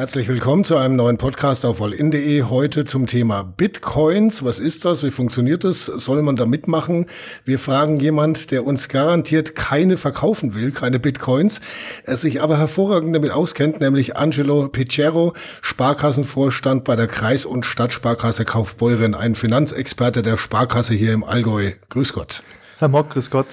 Herzlich 0.00 0.28
willkommen 0.28 0.64
zu 0.64 0.78
einem 0.78 0.96
neuen 0.96 1.18
Podcast 1.18 1.66
auf 1.66 1.82
allin.de. 1.82 2.44
Heute 2.44 2.86
zum 2.86 3.06
Thema 3.06 3.42
Bitcoins. 3.42 4.42
Was 4.42 4.58
ist 4.58 4.86
das? 4.86 5.02
Wie 5.02 5.10
funktioniert 5.10 5.62
das? 5.62 5.84
Soll 5.84 6.22
man 6.22 6.36
da 6.36 6.46
mitmachen? 6.46 7.04
Wir 7.44 7.58
fragen 7.58 8.00
jemand, 8.00 8.50
der 8.50 8.64
uns 8.64 8.88
garantiert 8.88 9.54
keine 9.54 9.98
verkaufen 9.98 10.54
will, 10.54 10.72
keine 10.72 10.98
Bitcoins, 11.00 11.60
er 12.04 12.16
sich 12.16 12.40
aber 12.40 12.56
hervorragend 12.56 13.14
damit 13.14 13.32
auskennt, 13.32 13.82
nämlich 13.82 14.16
Angelo 14.16 14.68
Piccero, 14.68 15.34
Sparkassenvorstand 15.60 16.84
bei 16.84 16.96
der 16.96 17.06
Kreis- 17.06 17.44
und 17.44 17.66
Stadtsparkasse 17.66 18.46
Kaufbeuren, 18.46 19.14
ein 19.14 19.34
Finanzexperte 19.34 20.22
der 20.22 20.38
Sparkasse 20.38 20.94
hier 20.94 21.12
im 21.12 21.24
Allgäu. 21.24 21.72
Grüß 21.90 22.14
Gott. 22.14 22.42
Herr 22.78 22.88
Mock, 22.88 23.10
grüß 23.10 23.30
Gott. 23.30 23.48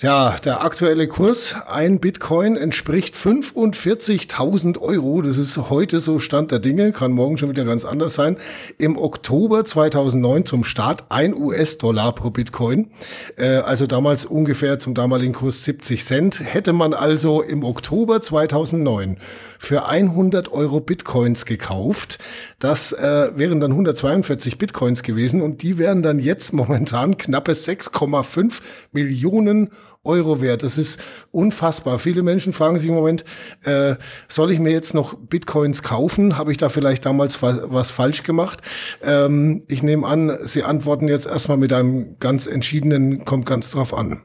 Ja, 0.00 0.34
der 0.44 0.64
aktuelle 0.64 1.06
Kurs, 1.06 1.54
ein 1.68 2.00
Bitcoin 2.00 2.56
entspricht 2.56 3.14
45.000 3.14 4.80
Euro. 4.80 5.22
Das 5.22 5.38
ist 5.38 5.56
heute 5.70 6.00
so 6.00 6.18
Stand 6.18 6.50
der 6.50 6.58
Dinge, 6.58 6.90
kann 6.90 7.12
morgen 7.12 7.38
schon 7.38 7.48
wieder 7.48 7.64
ganz 7.64 7.84
anders 7.84 8.14
sein. 8.14 8.36
Im 8.76 8.98
Oktober 8.98 9.64
2009 9.64 10.46
zum 10.46 10.64
Start 10.64 11.04
ein 11.10 11.32
US-Dollar 11.32 12.12
pro 12.12 12.30
Bitcoin. 12.30 12.90
Äh, 13.36 13.58
also 13.58 13.86
damals 13.86 14.24
ungefähr 14.24 14.80
zum 14.80 14.94
damaligen 14.94 15.32
Kurs 15.32 15.62
70 15.62 16.04
Cent. 16.04 16.40
Hätte 16.40 16.72
man 16.72 16.92
also 16.92 17.40
im 17.40 17.62
Oktober 17.62 18.20
2009 18.20 19.18
für 19.60 19.86
100 19.86 20.50
Euro 20.50 20.80
Bitcoins 20.80 21.46
gekauft. 21.46 22.18
Das 22.58 22.90
äh, 22.92 23.30
wären 23.36 23.60
dann 23.60 23.70
142 23.70 24.58
Bitcoins 24.58 25.04
gewesen 25.04 25.40
und 25.40 25.62
die 25.62 25.78
wären 25.78 26.02
dann 26.02 26.18
jetzt 26.18 26.52
momentan 26.52 27.16
knappe 27.16 27.52
6,5 27.52 28.60
Millionen 28.90 29.70
Euro 30.04 30.40
wert. 30.40 30.62
Das 30.62 30.78
ist 30.78 31.00
unfassbar. 31.32 31.98
Viele 31.98 32.22
Menschen 32.22 32.52
fragen 32.52 32.78
sich 32.78 32.88
im 32.88 32.94
Moment, 32.94 33.24
äh, 33.64 33.96
soll 34.28 34.50
ich 34.50 34.58
mir 34.58 34.70
jetzt 34.70 34.94
noch 34.94 35.14
Bitcoins 35.14 35.82
kaufen? 35.82 36.36
Habe 36.36 36.52
ich 36.52 36.58
da 36.58 36.68
vielleicht 36.68 37.06
damals 37.06 37.42
was 37.42 37.90
falsch 37.90 38.22
gemacht? 38.22 38.60
Ähm, 39.02 39.64
ich 39.68 39.82
nehme 39.82 40.06
an, 40.06 40.38
Sie 40.42 40.62
antworten 40.62 41.08
jetzt 41.08 41.26
erstmal 41.26 41.56
mit 41.56 41.72
einem 41.72 42.18
ganz 42.18 42.46
entschiedenen, 42.46 43.24
kommt 43.24 43.46
ganz 43.46 43.70
drauf 43.70 43.94
an. 43.94 44.22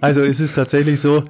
Also 0.00 0.22
es 0.22 0.40
ist 0.40 0.54
tatsächlich 0.54 1.00
so, 1.00 1.24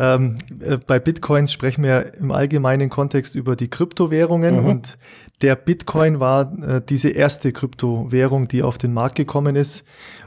ähm, 0.00 0.36
äh, 0.60 0.76
bei 0.76 0.98
Bitcoins 0.98 1.52
sprechen 1.52 1.84
wir 1.84 2.14
im 2.14 2.30
allgemeinen 2.30 2.90
Kontext 2.90 3.34
über 3.34 3.56
die 3.56 3.68
Kryptowährungen 3.68 4.60
mhm. 4.60 4.66
und 4.66 4.98
der 5.40 5.56
Bitcoin 5.56 6.20
war 6.20 6.52
äh, 6.62 6.82
diese 6.86 7.10
erste 7.10 7.52
Kryptowährung, 7.52 8.48
die 8.48 8.62
auf 8.62 8.78
den 8.78 8.92
Markt 8.92 9.16
gekommen 9.16 9.56
ist 9.56 9.84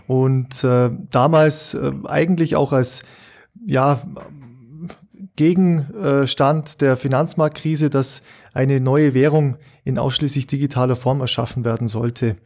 und 0.07 0.63
äh, 0.63 0.89
damals 1.09 1.73
äh, 1.73 1.91
eigentlich 2.05 2.55
auch 2.55 2.73
als 2.73 3.03
ja, 3.65 4.01
Gegenstand 5.35 6.81
der 6.81 6.95
Finanzmarktkrise, 6.95 7.89
dass 7.89 8.21
eine 8.55 8.79
neue 8.79 9.13
Währung 9.13 9.57
in 9.83 9.99
ausschließlich 9.99 10.47
digitaler 10.47 10.95
Form 10.95 11.19
erschaffen 11.21 11.65
werden 11.65 11.87
sollte. 11.87 12.37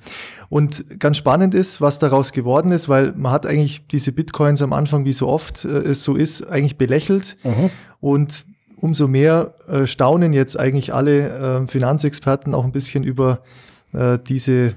Und 0.49 0.99
ganz 0.99 1.17
spannend 1.17 1.53
ist, 1.53 1.79
was 1.79 1.99
daraus 1.99 2.31
geworden 2.31 2.71
ist, 2.71 2.89
weil 2.89 3.13
man 3.15 3.31
hat 3.31 3.45
eigentlich 3.45 3.87
diese 3.87 4.11
Bitcoins 4.11 4.61
am 4.61 4.73
Anfang, 4.73 5.05
wie 5.05 5.13
so 5.13 5.27
oft 5.27 5.63
äh, 5.65 5.69
es 5.69 6.03
so 6.03 6.15
ist, 6.15 6.49
eigentlich 6.49 6.77
belächelt. 6.77 7.37
Mhm. 7.43 7.69
Und 8.01 8.45
umso 8.75 9.07
mehr 9.07 9.53
äh, 9.67 9.85
staunen 9.85 10.33
jetzt 10.33 10.59
eigentlich 10.59 10.93
alle 10.93 11.61
äh, 11.61 11.67
Finanzexperten 11.67 12.55
auch 12.55 12.65
ein 12.65 12.71
bisschen 12.71 13.03
über 13.03 13.43
äh, 13.93 14.17
diese 14.27 14.73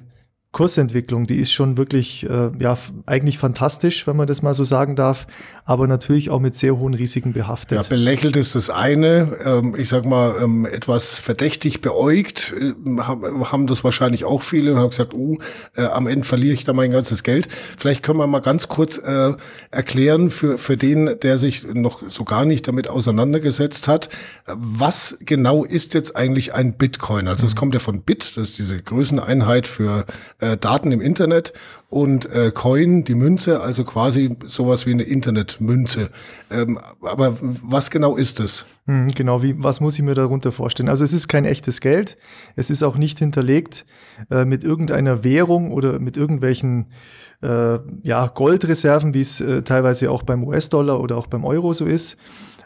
Kursentwicklung, 0.53 1.27
die 1.27 1.37
ist 1.37 1.51
schon 1.51 1.79
wirklich, 1.79 2.29
äh, 2.29 2.51
ja, 2.59 2.77
eigentlich 3.07 3.39
fantastisch, 3.39 4.07
wenn 4.07 4.17
man 4.17 4.27
das 4.27 4.43
mal 4.43 4.53
so 4.53 4.65
sagen 4.65 4.97
darf, 4.97 5.27
aber 5.65 5.87
natürlich 5.87 6.29
auch 6.29 6.41
mit 6.41 6.55
sehr 6.55 6.79
hohen 6.79 6.93
Risiken 6.93 7.33
behaftet. 7.33 7.79
Ja, 7.79 7.85
belächelt 7.89 8.37
ist 8.37 8.55
das 8.55 8.69
eine, 8.69 9.39
ähm, 9.47 9.75
ich 9.79 9.89
sag 9.89 10.05
mal, 10.05 10.35
ähm, 10.43 10.67
etwas 10.67 11.17
verdächtig 11.17 11.81
beäugt, 11.81 12.53
äh, 12.61 12.75
haben 13.01 13.67
das 13.67 13.83
wahrscheinlich 13.83 14.27
auch 14.27 14.43
viele 14.43 14.75
und 14.75 14.81
haben 14.81 14.91
gesagt, 14.91 15.15
uh, 15.15 15.39
äh, 15.75 15.85
am 15.85 16.07
Ende 16.07 16.27
verliere 16.27 16.53
ich 16.53 16.65
da 16.65 16.75
mein 16.75 16.91
ganzes 16.91 17.23
Geld. 17.23 17.49
Vielleicht 17.79 18.03
können 18.03 18.19
wir 18.19 18.27
mal 18.27 18.41
ganz 18.41 18.69
kurz 18.69 18.99
äh, 18.99 19.33
erklären 19.71 20.29
für, 20.29 20.59
für 20.59 20.77
den, 20.77 21.19
der 21.23 21.39
sich 21.39 21.65
noch 21.65 22.03
so 22.11 22.25
gar 22.25 22.45
nicht 22.45 22.69
damit 22.69 22.89
auseinandergesetzt 22.89 23.89
hat, 23.89 24.11
was 24.47 25.17
genau 25.21 25.65
ist 25.65 25.95
jetzt 25.95 26.15
eigentlich 26.15 26.53
ein 26.53 26.77
Bitcoin? 26.77 27.27
Also 27.27 27.47
es 27.47 27.55
mhm. 27.55 27.59
kommt 27.59 27.75
ja 27.75 27.81
von 27.81 28.03
Bit, 28.03 28.37
das 28.37 28.51
ist 28.51 28.59
diese 28.59 28.83
Größeneinheit 28.83 29.67
für 29.67 30.05
äh, 30.43 30.57
Daten 30.57 30.91
im 30.91 31.01
Internet 31.01 31.53
und 31.89 32.27
äh, 32.27 32.51
Coin, 32.53 33.05
die 33.05 33.15
Münze, 33.15 33.61
also 33.61 33.85
quasi 33.85 34.37
sowas 34.47 34.87
wie 34.87 34.91
eine 34.91 35.05
Internetmünze. 35.05 36.11
Ähm, 36.51 36.79
aber 37.01 37.37
was 37.41 37.91
genau 37.91 38.17
ist 38.17 38.41
es? 38.41 38.67
Hm, 38.87 39.09
genau, 39.09 39.43
wie, 39.43 39.55
was 39.63 39.81
muss 39.81 39.95
ich 39.95 40.03
mir 40.03 40.15
darunter 40.15 40.51
vorstellen? 40.51 40.89
Also 40.89 41.05
es 41.05 41.13
ist 41.13 41.29
kein 41.29 41.45
echtes 41.45 41.81
Geld, 41.81 42.17
es 42.57 42.71
ist 42.71 42.83
auch 42.83 42.97
nicht 42.97 43.21
hinterlegt 43.21 43.87
äh, 44.31 44.45
mit 44.45 44.65
irgendeiner 44.65 45.23
Währung 45.23 45.71
oder 45.71 46.01
mit 46.01 46.17
irgendwelchen 46.17 46.87
äh, 47.43 47.79
ja, 48.03 48.27
Goldreserven, 48.27 49.15
wie 49.15 49.21
es 49.21 49.41
äh, 49.41 49.63
teilweise 49.63 50.11
auch 50.11 50.25
beim 50.25 50.43
US-Dollar 50.43 51.01
oder 51.01 51.17
auch 51.17 51.29
beim 51.29 51.45
Euro 51.45 51.73
so 51.73 51.85
ist. 51.85 52.17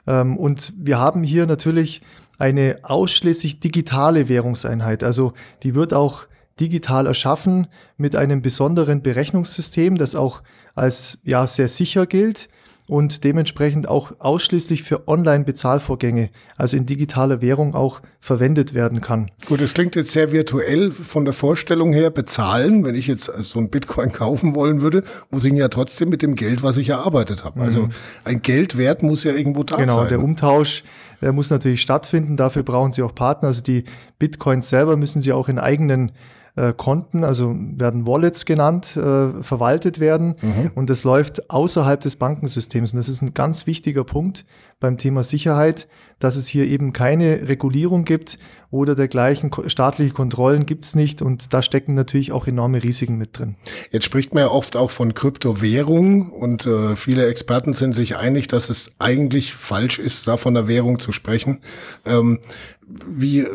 Ähm, 0.07 0.39
und 0.39 0.73
wir 0.79 0.99
haben 0.99 1.23
hier 1.23 1.47
natürlich 1.47 2.01
eine 2.39 2.79
ausschließlich 2.83 3.61
digitale 3.61 4.31
Währungseinheit. 4.31 5.03
Also 5.03 5.35
die 5.63 5.75
wird 5.75 5.93
auch 5.93 6.27
digital 6.61 7.07
erschaffen 7.07 7.67
mit 7.97 8.17
einem 8.17 8.43
besonderen 8.43 9.03
Berechnungssystem, 9.03 9.97
das 9.97 10.15
auch 10.15 10.43
als 10.75 11.19
ja 11.25 11.47
sehr 11.47 11.69
sicher 11.69 12.07
gilt 12.07 12.49
und 12.89 13.25
dementsprechend 13.25 13.89
auch 13.89 14.13
ausschließlich 14.21 14.85
für 14.85 15.09
Online-Bezahlvorgänge, 15.09 16.31
also 16.57 16.77
in 16.77 16.87
digitaler 16.87 17.43
Währung 17.43 17.75
auch 17.75 18.01
verwendet 18.21 18.75
werden 18.75 19.01
kann. 19.01 19.31
Gut, 19.47 19.61
das 19.61 19.75
klingt 19.75 19.97
jetzt 19.97 20.13
sehr 20.13 20.31
virtuell 20.31 20.93
von 20.93 21.25
der 21.25 21.35
Vorstellung 21.35 21.93
her. 21.93 22.11
Bezahlen, 22.11 22.85
wenn 22.85 22.95
ich 22.95 23.09
jetzt 23.09 23.25
so 23.27 23.59
ein 23.59 23.71
Bitcoin 23.71 24.13
kaufen 24.13 24.55
wollen 24.55 24.83
würde, 24.83 25.03
muss 25.31 25.45
ich 25.45 25.51
ihn 25.51 25.57
ja 25.57 25.69
trotzdem 25.69 26.11
mit 26.11 26.23
dem 26.23 26.37
Geld, 26.37 26.63
was 26.63 26.77
ich 26.77 26.91
erarbeitet 26.91 27.45
habe. 27.45 27.61
Also 27.61 27.83
mhm. 27.83 27.91
ein 28.25 28.41
Geldwert 28.41 29.03
muss 29.03 29.25
ja 29.25 29.33
irgendwo 29.33 29.65
da 29.65 29.77
genau, 29.77 29.97
sein. 29.97 30.09
Genau, 30.09 30.09
der 30.09 30.25
Umtausch 30.25 30.85
der 31.21 31.33
muss 31.33 31.51
natürlich 31.51 31.83
stattfinden. 31.83 32.37
Dafür 32.37 32.63
brauchen 32.63 32.93
Sie 32.93 33.03
auch 33.03 33.15
Partner. 33.15 33.49
Also 33.49 33.63
die 33.63 33.85
Bitcoins 34.19 34.69
selber 34.69 34.97
müssen 34.97 35.23
Sie 35.23 35.33
auch 35.33 35.49
in 35.49 35.59
eigenen 35.59 36.13
äh, 36.57 36.73
Konten, 36.73 37.23
also 37.23 37.55
werden 37.55 38.07
Wallets 38.07 38.47
genannt, 38.47 38.97
äh, 38.97 39.43
verwaltet 39.43 40.01
werden. 40.01 40.37
Mhm. 40.41 40.73
Und 40.75 40.91
das 40.91 41.05
läuft 41.05 41.51
außerhalb 41.51 42.01
des 42.01 42.17
Bankensystems. 42.17 42.93
Und 42.93 42.97
das 42.97 43.09
ist 43.09 43.23
ein 43.23 43.35
ganz 43.35 43.67
wichtiger 43.67 44.05
Punkt 44.05 44.45
beim 44.79 44.99
Thema 44.99 45.23
Sicherheit, 45.23 45.89
dass 46.19 46.37
es 46.37 46.47
hier 46.47 46.67
eben 46.67 46.93
keine 46.93 47.49
Regulierung 47.49 48.05
gibt 48.05 48.39
oder 48.71 48.95
dergleichen. 48.95 49.51
Staatliche 49.69 50.13
Kontrollen 50.13 50.67
gibt 50.67 50.85
es 50.85 50.95
nicht. 50.95 51.23
Und 51.23 51.55
da 51.55 51.63
stecken 51.63 51.95
natürlich 51.95 52.33
auch 52.33 52.47
enorme 52.47 52.83
Risiken 52.83 53.17
mit 53.17 53.39
drin. 53.39 53.57
Jetzt 53.91 54.05
spricht 54.05 54.35
man 54.35 54.43
ja 54.45 54.51
oft 54.51 54.77
auch 54.77 54.91
von 54.91 55.15
Kryptowährung. 55.15 56.31
Und 56.31 56.67
äh, 56.67 56.95
viele 56.95 57.27
Experten 57.27 57.73
sind 57.73 57.95
sich 57.95 58.17
einig, 58.17 58.49
dass 58.49 58.69
es 58.69 58.93
eigentlich 58.99 59.55
falsch 59.55 59.99
ist, 59.99 60.29
da 60.29 60.37
von 60.37 60.55
der 60.55 60.69
Währung 60.69 60.99
zu 60.99 61.13
sprechen. 61.13 61.61
Ähm, 62.05 62.41
wie, 62.87 63.47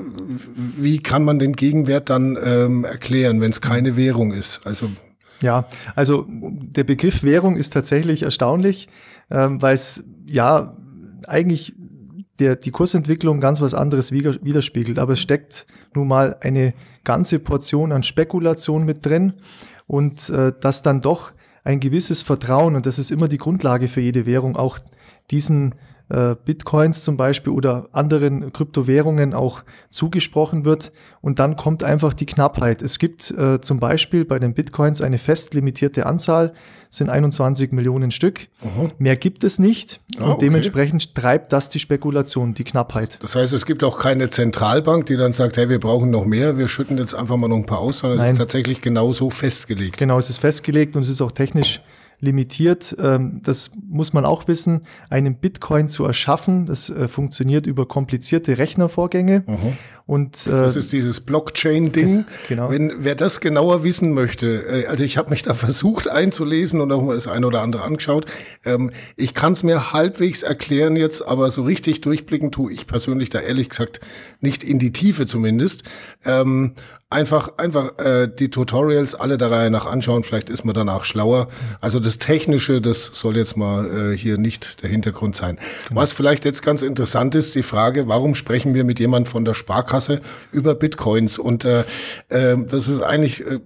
wie 0.77 1.03
kann 1.03 1.23
man 1.23 1.38
den 1.38 1.53
Gegenwert 1.53 2.09
dann 2.09 2.38
ähm, 2.43 2.83
erklären, 2.83 3.41
wenn 3.41 3.51
es 3.51 3.61
keine 3.61 3.95
Währung 3.95 4.33
ist? 4.33 4.61
Also 4.65 4.89
ja, 5.41 5.67
also 5.95 6.27
der 6.29 6.83
Begriff 6.83 7.23
Währung 7.23 7.57
ist 7.57 7.73
tatsächlich 7.73 8.21
erstaunlich, 8.23 8.88
ähm, 9.31 9.61
weil 9.61 9.73
es 9.73 10.03
ja 10.25 10.75
eigentlich 11.27 11.73
der, 12.39 12.55
die 12.55 12.71
Kursentwicklung 12.71 13.39
ganz 13.39 13.61
was 13.61 13.73
anderes 13.73 14.11
widerspiegelt. 14.11 14.99
Aber 14.99 15.13
es 15.13 15.19
steckt 15.19 15.65
nun 15.93 16.07
mal 16.07 16.37
eine 16.41 16.73
ganze 17.03 17.39
Portion 17.39 17.91
an 17.91 18.03
Spekulation 18.03 18.85
mit 18.85 19.05
drin 19.05 19.33
und 19.87 20.29
äh, 20.29 20.53
dass 20.59 20.81
dann 20.81 21.01
doch 21.01 21.31
ein 21.63 21.79
gewisses 21.79 22.21
Vertrauen, 22.23 22.75
und 22.75 22.85
das 22.85 22.97
ist 22.97 23.11
immer 23.11 23.27
die 23.27 23.37
Grundlage 23.37 23.87
für 23.87 24.01
jede 24.01 24.25
Währung, 24.25 24.56
auch 24.56 24.79
diesen 25.29 25.75
äh, 26.12 26.36
Bitcoins 26.44 27.04
zum 27.04 27.18
Beispiel 27.18 27.54
oder 27.54 27.88
anderen 27.94 28.52
Kryptowährungen 28.52 29.34
auch 29.34 29.63
zugesprochen 29.90 30.66
wird. 30.66 30.92
Und 31.22 31.40
dann 31.40 31.56
kommt 31.56 31.84
einfach 31.84 32.13
die 32.13 32.25
Knappheit. 32.25 32.81
Es 32.81 33.00
gibt 33.00 33.31
äh, 33.31 33.62
zum 33.62 33.80
Beispiel 33.80 34.25
bei 34.25 34.38
den 34.38 34.54
Bitcoins 34.54 35.02
eine 35.02 35.18
fest 35.18 35.54
limitierte 35.54 36.06
Anzahl, 36.06 36.54
sind 36.90 37.10
21 37.10 37.72
Millionen 37.72 38.12
Stück. 38.12 38.48
Aha. 38.62 38.92
Mehr 38.98 39.16
gibt 39.16 39.46
es 39.46 39.60
nicht. 39.60 40.02
Ah, 40.18 40.25
und 40.25 40.31
okay. 40.31 40.46
dementsprechend 40.46 41.16
treibt 41.16 41.54
das 41.54 41.69
die 41.69 41.80
Spekulation, 41.80 42.54
die 42.54 42.66
Knappheit. 42.66 43.18
Das 43.22 43.36
heißt, 43.36 43.54
es 43.54 43.66
gibt 43.66 43.84
auch 43.84 43.98
keine 43.98 44.30
Zentralbank, 44.30 45.06
die 45.06 45.16
dann 45.16 45.31
sagt, 45.31 45.56
hey, 45.56 45.69
wir 45.69 45.80
brauchen 45.80 46.10
noch 46.10 46.25
mehr, 46.25 46.58
wir 46.58 46.68
schütten 46.68 46.98
jetzt 46.98 47.13
einfach 47.13 47.38
mal 47.38 47.48
noch 47.48 47.56
ein 47.56 47.66
paar 47.66 47.80
aus, 47.80 48.00
sondern 48.00 48.18
Nein. 48.18 48.28
es 48.28 48.34
ist 48.34 48.40
tatsächlich 48.40 48.81
genauso 48.81 49.30
festgelegt. 49.30 49.98
Genau, 49.98 50.19
es 50.19 50.30
ist 50.30 50.40
festgelegt 50.40 50.98
und 50.98 51.04
es 51.04 51.10
ist 51.10 51.22
auch 51.22 51.31
technisch 51.31 51.81
limitiert. 52.21 52.95
Ähm, 53.00 53.41
das 53.44 53.71
muss 53.89 54.13
man 54.13 54.23
auch 54.23 54.47
wissen, 54.47 54.83
einen 55.09 55.35
Bitcoin 55.35 55.88
zu 55.88 56.06
erschaffen, 56.06 56.65
das 56.68 56.89
äh, 56.89 57.07
funktioniert 57.07 57.68
über 57.68 57.88
komplizierte 57.88 58.57
Rechnervorgänge. 58.57 59.44
Mhm. 59.47 59.77
Und, 60.12 60.46
äh, 60.46 60.50
das 60.50 60.75
ist 60.75 60.92
dieses 60.92 61.22
Blockchain-Ding. 61.22 62.25
Genau. 62.50 62.69
Wenn 62.69 62.92
wer 62.98 63.16
das 63.16 63.40
genauer 63.40 63.84
wissen 63.86 64.13
möchte, 64.13 64.66
äh, 64.68 64.88
also 64.88 65.06
ich 65.06 65.18
habe 65.18 65.30
mich 65.30 65.42
da 65.42 65.54
versucht 65.54 66.10
einzulesen 66.10 66.81
und 66.81 66.92
auch 66.92 67.02
mal 67.02 67.16
das 67.16 67.28
eine 67.30 67.48
oder 67.48 67.62
andere 67.62 67.84
angeschaut. 67.84 68.25
Ähm, 68.66 68.92
ich 69.16 69.34
kann 69.34 69.54
es 69.54 69.63
mir 69.63 69.94
halbwegs 69.94 70.44
erklären 70.44 70.98
jetzt, 70.98 71.25
aber 71.25 71.50
so 71.50 71.63
richtig 71.63 72.02
durchblicken 72.02 72.52
tue 72.52 72.74
ich 72.74 72.88
persönlich 72.88 73.30
da 73.30 73.40
ehrlich 73.40 73.69
gesagt 73.69 74.02
nicht 74.42 74.66
in 74.66 74.80
die 74.80 74.92
Tiefe 74.92 75.28
zumindest. 75.28 75.84
Ähm, 76.25 76.74
einfach 77.10 77.58
einfach 77.58 77.98
äh, 78.00 78.28
die 78.28 78.50
Tutorials 78.50 79.16
alle 79.16 79.38
der 79.38 79.52
Reihe 79.52 79.69
nach 79.69 79.86
anschauen, 79.86 80.24
vielleicht 80.24 80.50
ist 80.50 80.63
man 80.66 80.74
danach 80.74 81.06
schlauer. 81.06 81.48
Also 81.80 82.00
das 82.00 82.18
Technische, 82.18 82.81
das 82.81 83.06
soll 83.13 83.38
jetzt 83.38 83.58
mal 83.58 84.13
äh, 84.13 84.18
hier 84.18 84.38
nicht 84.38 84.81
der 84.81 84.90
Hintergrund 84.90 85.36
sein. 85.36 85.58
Genau. 85.88 86.02
Was 86.02 86.13
vielleicht 86.13 86.46
jetzt 86.46 86.63
ganz 86.63 86.81
interessant 86.81 87.36
ist, 87.36 87.56
die 87.56 87.63
Frage, 87.63 88.08
warum 88.08 88.36
sprechen 88.36 88.74
wir 88.74 88.84
mit 88.84 89.00
jemand 89.00 89.28
von 89.28 89.46
der 89.46 89.54
Sparkasse 89.54 90.00
über 90.51 90.75
Bitcoins? 90.75 91.38
Und 91.38 91.65
äh, 91.65 91.83
äh, 92.30 92.57
das 92.68 92.88
ist 92.88 93.01
eigentlich 93.01 93.45
äh, 93.45 93.59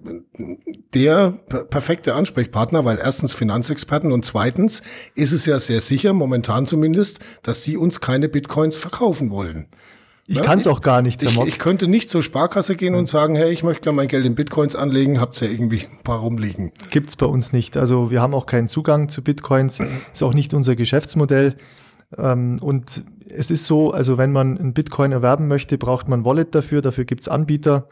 der 0.93 1.31
perfekte 1.69 2.15
Ansprechpartner, 2.15 2.85
weil 2.85 2.97
erstens 2.97 3.33
Finanzexperten 3.33 4.11
und 4.11 4.25
zweitens 4.25 4.81
ist 5.15 5.31
es 5.31 5.45
ja 5.45 5.59
sehr 5.59 5.81
sicher, 5.81 6.13
momentan 6.13 6.65
zumindest, 6.65 7.19
dass 7.43 7.63
sie 7.63 7.77
uns 7.77 8.01
keine 8.01 8.29
Bitcoins 8.29 8.77
verkaufen 8.77 9.29
wollen. 9.29 9.67
Ich 10.27 10.41
kann 10.41 10.57
es 10.57 10.65
auch 10.65 10.81
gar 10.81 11.03
nicht, 11.03 11.21
ich, 11.21 11.37
ich, 11.37 11.59
könnte 11.59 11.87
nicht 11.87 12.09
zur 12.09 12.23
Sparkasse 12.23 12.75
gehen 12.75 12.95
und 12.95 13.07
sagen, 13.07 13.35
hey, 13.35 13.51
ich 13.51 13.61
möchte 13.61 13.81
gerne 13.81 13.97
mein 13.97 14.07
Geld 14.07 14.25
in 14.25 14.33
Bitcoins 14.33 14.75
anlegen, 14.75 15.21
habt's 15.21 15.39
ja 15.39 15.47
irgendwie 15.47 15.81
ein 15.81 16.03
paar 16.03 16.19
rumliegen. 16.19 16.71
Gibt's 16.89 17.15
bei 17.15 17.27
uns 17.27 17.53
nicht. 17.53 17.77
Also 17.77 18.09
wir 18.09 18.21
haben 18.21 18.33
auch 18.33 18.47
keinen 18.47 18.67
Zugang 18.67 19.07
zu 19.07 19.23
Bitcoins, 19.23 19.79
ist 20.11 20.23
auch 20.23 20.33
nicht 20.33 20.55
unser 20.55 20.75
Geschäftsmodell. 20.75 21.55
Ähm, 22.17 22.57
und 22.61 23.03
es 23.29 23.51
ist 23.51 23.65
so, 23.65 23.91
also 23.91 24.17
wenn 24.17 24.31
man 24.31 24.57
ein 24.57 24.73
Bitcoin 24.73 25.11
erwerben 25.11 25.47
möchte, 25.47 25.77
braucht 25.77 26.07
man 26.07 26.25
Wallet 26.25 26.53
dafür. 26.55 26.81
Dafür 26.81 27.05
gibt's 27.05 27.27
Anbieter, 27.27 27.87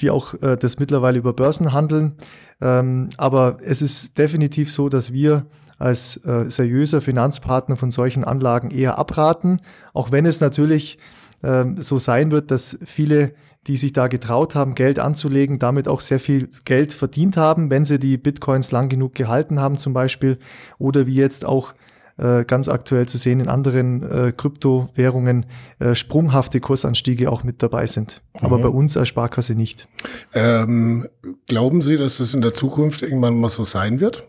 die 0.00 0.10
auch 0.10 0.34
äh, 0.42 0.56
das 0.56 0.78
mittlerweile 0.78 1.18
über 1.18 1.32
Börsen 1.32 1.72
handeln. 1.72 2.12
Ähm, 2.60 3.08
aber 3.16 3.58
es 3.62 3.82
ist 3.82 4.18
definitiv 4.18 4.72
so, 4.72 4.88
dass 4.88 5.12
wir 5.12 5.46
als 5.78 6.16
äh, 6.24 6.48
seriöser 6.48 7.00
Finanzpartner 7.00 7.76
von 7.76 7.90
solchen 7.90 8.24
Anlagen 8.24 8.70
eher 8.70 8.98
abraten, 8.98 9.60
auch 9.92 10.10
wenn 10.10 10.24
es 10.24 10.40
natürlich 10.40 10.98
ähm, 11.42 11.80
so 11.82 11.98
sein 11.98 12.30
wird, 12.30 12.50
dass 12.50 12.78
viele, 12.84 13.34
die 13.66 13.76
sich 13.76 13.92
da 13.92 14.08
getraut 14.08 14.54
haben, 14.54 14.74
Geld 14.74 14.98
anzulegen, 14.98 15.58
damit 15.58 15.86
auch 15.86 16.00
sehr 16.00 16.20
viel 16.20 16.48
Geld 16.64 16.92
verdient 16.94 17.36
haben, 17.36 17.68
wenn 17.68 17.84
sie 17.84 17.98
die 17.98 18.16
Bitcoins 18.16 18.70
lang 18.70 18.88
genug 18.88 19.14
gehalten 19.14 19.60
haben 19.60 19.76
zum 19.76 19.92
Beispiel 19.92 20.38
oder 20.78 21.06
wie 21.06 21.16
jetzt 21.16 21.44
auch 21.44 21.74
äh, 22.18 22.44
ganz 22.44 22.68
aktuell 22.68 23.06
zu 23.06 23.18
sehen 23.18 23.40
in 23.40 23.48
anderen 23.48 24.02
äh, 24.02 24.32
Kryptowährungen 24.36 25.46
äh, 25.78 25.94
sprunghafte 25.94 26.60
Kursanstiege 26.60 27.30
auch 27.30 27.44
mit 27.44 27.62
dabei 27.62 27.86
sind. 27.86 28.22
Aber 28.40 28.58
mhm. 28.58 28.62
bei 28.62 28.68
uns 28.68 28.96
als 28.96 29.08
Sparkasse 29.08 29.54
nicht. 29.54 29.88
Ähm, 30.32 31.06
glauben 31.46 31.82
Sie, 31.82 31.96
dass 31.96 32.18
das 32.18 32.34
in 32.34 32.40
der 32.40 32.54
Zukunft 32.54 33.02
irgendwann 33.02 33.38
mal 33.38 33.50
so 33.50 33.64
sein 33.64 34.00
wird? 34.00 34.28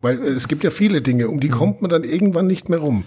Weil 0.00 0.22
es 0.22 0.48
gibt 0.48 0.64
ja 0.64 0.70
viele 0.70 1.00
Dinge, 1.00 1.28
um 1.28 1.40
die 1.40 1.48
mhm. 1.48 1.52
kommt 1.52 1.82
man 1.82 1.90
dann 1.90 2.04
irgendwann 2.04 2.46
nicht 2.46 2.68
mehr 2.68 2.78
rum. 2.78 3.04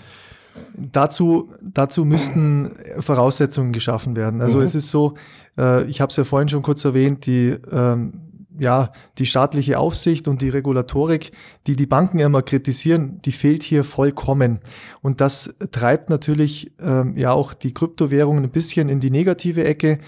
Dazu, 0.76 1.52
dazu 1.62 2.06
müssten 2.06 2.72
Voraussetzungen 3.00 3.72
geschaffen 3.72 4.16
werden. 4.16 4.42
Also 4.42 4.58
mhm. 4.58 4.64
es 4.64 4.76
ist 4.76 4.90
so, 4.90 5.16
äh, 5.58 5.84
ich 5.86 6.02
habe 6.02 6.10
es 6.10 6.16
ja 6.16 6.24
vorhin 6.24 6.50
schon 6.50 6.64
kurz 6.64 6.84
erwähnt, 6.84 7.26
die 7.26 7.56
ähm, 7.72 8.27
ja, 8.60 8.92
die 9.18 9.26
staatliche 9.26 9.80
Aufsicht 9.80 10.28
und 10.28 10.42
die 10.42 10.50
Regulatorik, 10.50 11.32
die 11.68 11.76
die 11.76 11.86
Banken 11.86 12.20
immer 12.20 12.42
kritisieren, 12.42 13.22
die 13.24 13.32
fehlt 13.32 13.64
hier 13.64 13.84
vollkommen. 13.84 14.60
Und 15.02 15.22
das 15.22 15.56
treibt 15.72 16.10
natürlich 16.10 16.72
ähm, 16.80 17.16
ja 17.18 17.32
auch 17.32 17.54
die 17.54 17.74
Kryptowährungen 17.74 18.44
ein 18.44 18.52
bisschen 18.52 18.90
in 18.90 19.00
die 19.00 19.12
negative 19.12 19.64
Ecke. 19.64 20.00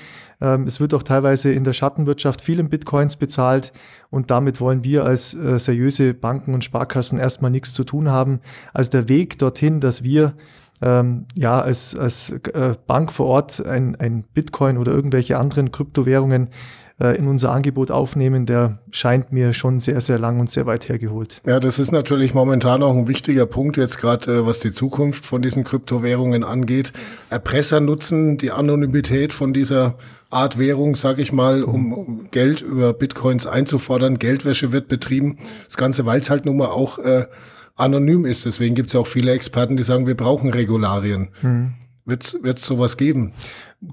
Ähm, 0.42 0.63
es 0.63 0.80
wird 0.80 0.94
auch 0.94 1.04
teilweise 1.04 1.51
in 1.51 1.63
der 1.63 1.74
Schattenwirtschaft 1.74 2.42
viel 2.42 2.60
in 2.60 2.69
Bitcoins 2.69 3.18
bezahlt 3.18 3.74
und 4.10 4.31
damit 4.31 4.62
wollen 4.62 4.84
wir 4.84 5.06
als 5.06 5.34
äh, 5.34 5.60
seriöse 5.60 6.13
Banken 6.13 6.54
und 6.54 6.63
Sparkassen 6.63 7.19
erstmal 7.19 7.52
nichts 7.52 7.74
zu 7.74 7.84
tun 7.84 8.10
haben. 8.10 8.40
Also 8.74 8.92
der 8.92 9.10
Weg 9.10 9.38
dorthin, 9.38 9.80
dass 9.80 10.04
wir 10.04 10.34
ähm, 10.81 11.25
ja 11.36 11.60
als, 11.62 11.95
als 11.95 12.31
äh, 12.31 12.75
Bank 12.88 13.12
vor 13.12 13.28
Ort 13.28 13.66
ein, 13.66 13.95
ein 13.98 14.24
Bitcoin 14.24 14.78
oder 14.78 14.92
irgendwelche 14.94 15.38
anderen 15.38 15.72
Kryptowährungen 15.72 16.48
äh, 16.48 16.50
in 17.00 17.28
unser 17.28 17.51
Angebot 17.51 17.92
aufnehmen, 17.92 18.46
der 18.46 18.80
scheint 18.92 19.31
mir 19.31 19.54
schon 19.54 19.80
sehr, 19.80 20.01
sehr 20.01 20.19
lang 20.19 20.40
und 20.40 20.50
sehr 20.50 20.66
weit 20.66 20.90
hergeholt. 20.90 21.42
Ja, 21.46 21.60
das 21.60 21.80
ist 21.80 21.92
natürlich 21.92 22.34
momentan 22.34 22.84
auch 22.84 22.96
ein 22.96 23.07
wichtiger 23.07 23.46
Punkt 23.46 23.78
jetzt 23.78 24.00
gerade, 24.00 24.40
äh, 24.40 24.46
was 24.46 24.60
die 24.60 24.72
Zukunft 24.72 25.25
von 25.25 25.42
diesen 25.42 25.63
Kryptowährungen 25.63 26.44
angeht. 26.44 26.92
Erpresser 27.30 27.80
nutzen 27.80 28.38
die 28.38 28.51
Anonymität 28.51 29.31
von 29.34 29.54
dieser 29.54 29.96
Art 30.30 30.60
Währung, 30.60 30.96
sage 30.96 31.22
ich 31.22 31.31
mal, 31.31 31.63
um, 31.63 32.28
Geld 32.31 32.62
über 32.62 32.94
Bitcoins 32.94 33.48
einzufordern. 33.48 34.19
Geldwäsche 34.19 34.72
wird 34.72 34.88
betrieben. 34.88 35.38
Das 35.66 35.78
Ganze, 35.78 36.06
weil 36.06 36.22
es 36.22 36.30
halt 36.30 36.45
nun 36.45 36.57
mal 36.57 36.68
auch 36.68 37.00
äh, 37.00 37.25
anonym 37.75 38.25
ist. 38.25 38.45
Deswegen 38.45 38.75
gibt 38.75 38.90
es 38.90 38.94
ja 38.94 39.00
auch 39.00 39.07
viele 39.07 39.31
Experten, 39.31 39.78
die 39.78 39.84
sagen, 39.84 40.06
wir 40.06 40.18
brauchen 40.18 40.50
Regularien. 40.50 41.30
Mhm. 41.42 41.74
Wird 42.09 42.57
es 42.57 42.65
sowas 42.65 42.97
geben? 42.97 43.33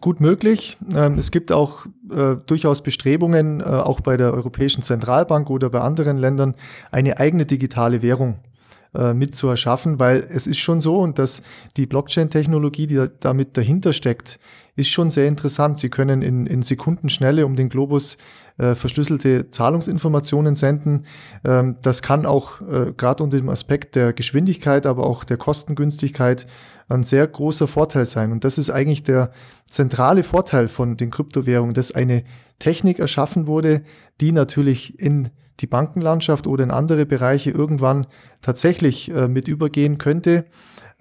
Gut 0.00 0.20
möglich. 0.20 0.78
Ähm, 0.94 1.18
es 1.18 1.30
gibt 1.30 1.52
auch 1.52 1.86
äh, 2.10 2.36
durchaus 2.46 2.82
Bestrebungen, 2.82 3.60
äh, 3.60 3.64
auch 3.64 4.00
bei 4.00 4.16
der 4.16 4.32
Europäischen 4.32 4.82
Zentralbank 4.82 5.48
oder 5.50 5.70
bei 5.70 5.80
anderen 5.80 6.16
Ländern, 6.16 6.54
eine 6.90 7.18
eigene 7.18 7.46
digitale 7.46 8.02
Währung 8.02 8.40
äh, 8.96 9.14
mit 9.14 9.34
zu 9.34 9.48
erschaffen, 9.48 9.98
weil 9.98 10.26
es 10.28 10.46
ist 10.46 10.58
schon 10.58 10.81
so 10.81 10.98
und 10.98 11.19
dass 11.19 11.43
die 11.76 11.87
Blockchain-Technologie, 11.87 12.87
die 12.87 13.06
damit 13.20 13.56
dahinter 13.56 13.93
steckt, 13.93 14.38
ist 14.75 14.88
schon 14.88 15.10
sehr 15.10 15.26
interessant. 15.26 15.78
Sie 15.78 15.88
können 15.88 16.22
in, 16.22 16.46
in 16.46 16.62
Sekundenschnelle 16.62 17.46
um 17.46 17.56
den 17.56 17.69
Globus 17.69 18.19
äh, 18.58 18.75
verschlüsselte 18.75 19.50
Zahlungsinformationen 19.50 20.54
senden. 20.54 21.06
Ähm, 21.44 21.76
das 21.82 22.02
kann 22.02 22.26
auch 22.26 22.60
äh, 22.60 22.93
gerade 22.96 23.22
unter 23.22 23.37
dem 23.37 23.48
Aspekt 23.48 23.96
der 23.96 24.12
Geschwindigkeit, 24.12 24.87
aber 24.87 25.06
auch 25.06 25.25
der 25.25 25.37
Kostengünstigkeit 25.37 26.46
ein 26.88 27.02
sehr 27.02 27.26
großer 27.26 27.66
Vorteil 27.66 28.06
sein. 28.06 28.32
Und 28.32 28.44
das 28.44 28.58
ist 28.58 28.70
eigentlich 28.70 29.02
der 29.02 29.31
zentrale 29.66 30.22
Vorteil 30.22 30.69
von 30.69 30.96
den 30.96 31.10
Kryptowährungen, 31.10 31.75
dass 31.75 31.92
eine 31.92 32.25
Technik 32.58 32.99
erschaffen 32.99 33.46
wurde, 33.46 33.82
die 34.20 34.32
natürlich 34.32 34.99
in 35.00 35.31
die 35.61 35.67
Bankenlandschaft 35.67 36.47
oder 36.47 36.64
in 36.64 36.70
andere 36.70 37.06
Bereiche 37.06 37.50
irgendwann 37.50 38.06
tatsächlich 38.43 39.11
äh, 39.11 39.29
mit 39.29 39.49
übergehen 39.49 39.99
könnte, 39.99 40.44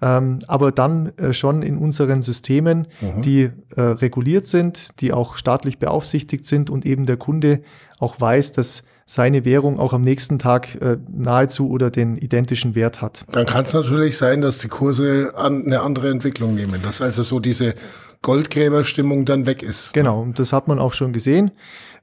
ähm, 0.02 0.40
aber 0.46 0.72
dann 0.72 1.16
äh, 1.16 1.32
schon 1.32 1.62
in 1.62 1.78
unseren 1.78 2.20
Systemen, 2.20 2.86
mhm. 3.00 3.22
die 3.22 3.50
äh, 3.76 3.80
reguliert 3.80 4.46
sind, 4.46 4.90
die 5.00 5.12
auch 5.12 5.36
staatlich 5.36 5.78
beaufsichtigt 5.78 6.44
sind 6.44 6.68
und 6.68 6.84
eben 6.84 7.06
der 7.06 7.16
Kunde 7.16 7.62
auch 7.98 8.20
weiß, 8.20 8.52
dass 8.52 8.84
seine 9.06 9.44
Währung 9.44 9.78
auch 9.78 9.92
am 9.92 10.02
nächsten 10.02 10.38
Tag 10.38 10.74
äh, 10.82 10.98
nahezu 11.08 11.70
oder 11.70 11.90
den 11.90 12.18
identischen 12.18 12.74
Wert 12.74 13.00
hat. 13.00 13.24
Dann 13.30 13.46
kann 13.46 13.64
es 13.64 13.72
natürlich 13.72 14.18
sein, 14.18 14.42
dass 14.42 14.58
die 14.58 14.68
Kurse 14.68 15.32
an 15.36 15.64
eine 15.64 15.80
andere 15.80 16.10
Entwicklung 16.10 16.54
nehmen, 16.54 16.82
dass 16.82 17.00
also 17.00 17.22
so 17.22 17.38
diese 17.38 17.74
Goldgräberstimmung 18.22 19.24
dann 19.24 19.46
weg 19.46 19.62
ist. 19.62 19.94
Genau, 19.94 20.20
und 20.20 20.38
das 20.38 20.52
hat 20.52 20.66
man 20.66 20.80
auch 20.80 20.92
schon 20.92 21.12
gesehen. 21.12 21.52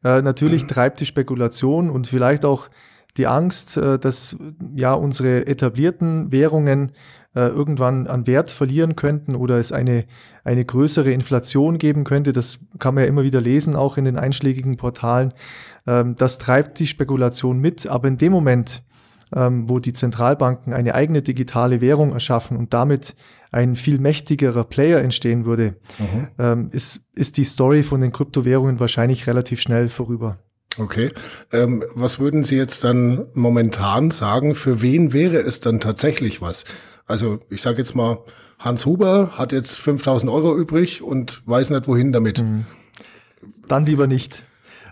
Äh, 0.03 0.21
natürlich 0.21 0.67
treibt 0.67 0.99
die 0.99 1.05
Spekulation 1.05 1.89
und 1.89 2.07
vielleicht 2.07 2.45
auch 2.45 2.69
die 3.17 3.27
Angst, 3.27 3.77
äh, 3.77 3.99
dass 3.99 4.37
ja 4.75 4.93
unsere 4.93 5.47
etablierten 5.47 6.31
Währungen 6.31 6.91
äh, 7.35 7.47
irgendwann 7.47 8.07
an 8.07 8.27
Wert 8.27 8.51
verlieren 8.51 8.95
könnten 8.95 9.35
oder 9.35 9.57
es 9.57 9.71
eine, 9.71 10.05
eine 10.43 10.65
größere 10.65 11.11
Inflation 11.11 11.77
geben 11.77 12.03
könnte. 12.03 12.33
Das 12.33 12.59
kann 12.79 12.95
man 12.95 13.03
ja 13.03 13.09
immer 13.09 13.23
wieder 13.23 13.41
lesen, 13.41 13.75
auch 13.75 13.97
in 13.97 14.05
den 14.05 14.17
einschlägigen 14.17 14.77
Portalen. 14.77 15.33
Ähm, 15.87 16.15
das 16.15 16.37
treibt 16.37 16.79
die 16.79 16.85
Spekulation 16.85 17.59
mit, 17.59 17.87
aber 17.87 18.07
in 18.07 18.17
dem 18.17 18.31
Moment, 18.31 18.83
ähm, 19.35 19.69
wo 19.69 19.79
die 19.79 19.93
Zentralbanken 19.93 20.73
eine 20.73 20.95
eigene 20.95 21.21
digitale 21.21 21.81
Währung 21.81 22.11
erschaffen 22.11 22.57
und 22.57 22.73
damit 22.73 23.15
ein 23.51 23.75
viel 23.75 23.99
mächtigerer 23.99 24.63
Player 24.63 24.99
entstehen 24.99 25.45
würde, 25.45 25.75
mhm. 25.99 26.27
ähm, 26.39 26.69
ist, 26.71 27.01
ist 27.13 27.37
die 27.37 27.43
Story 27.43 27.83
von 27.83 28.01
den 28.01 28.11
Kryptowährungen 28.11 28.79
wahrscheinlich 28.79 29.27
relativ 29.27 29.61
schnell 29.61 29.89
vorüber. 29.89 30.39
Okay. 30.79 31.09
Ähm, 31.51 31.83
was 31.93 32.19
würden 32.19 32.43
Sie 32.43 32.55
jetzt 32.55 32.83
dann 32.83 33.27
momentan 33.33 34.09
sagen, 34.09 34.55
für 34.55 34.81
wen 34.81 35.13
wäre 35.13 35.37
es 35.37 35.59
dann 35.59 35.79
tatsächlich 35.79 36.41
was? 36.41 36.65
Also 37.05 37.39
ich 37.49 37.61
sage 37.61 37.77
jetzt 37.77 37.95
mal, 37.95 38.19
Hans 38.57 38.85
Huber 38.85 39.33
hat 39.37 39.51
jetzt 39.51 39.75
5000 39.77 40.31
Euro 40.31 40.57
übrig 40.57 41.01
und 41.01 41.43
weiß 41.45 41.69
nicht, 41.69 41.87
wohin 41.87 42.11
damit. 42.11 42.41
Mhm. 42.41 42.65
Dann 43.67 43.85
lieber 43.85 44.07
nicht. 44.07 44.43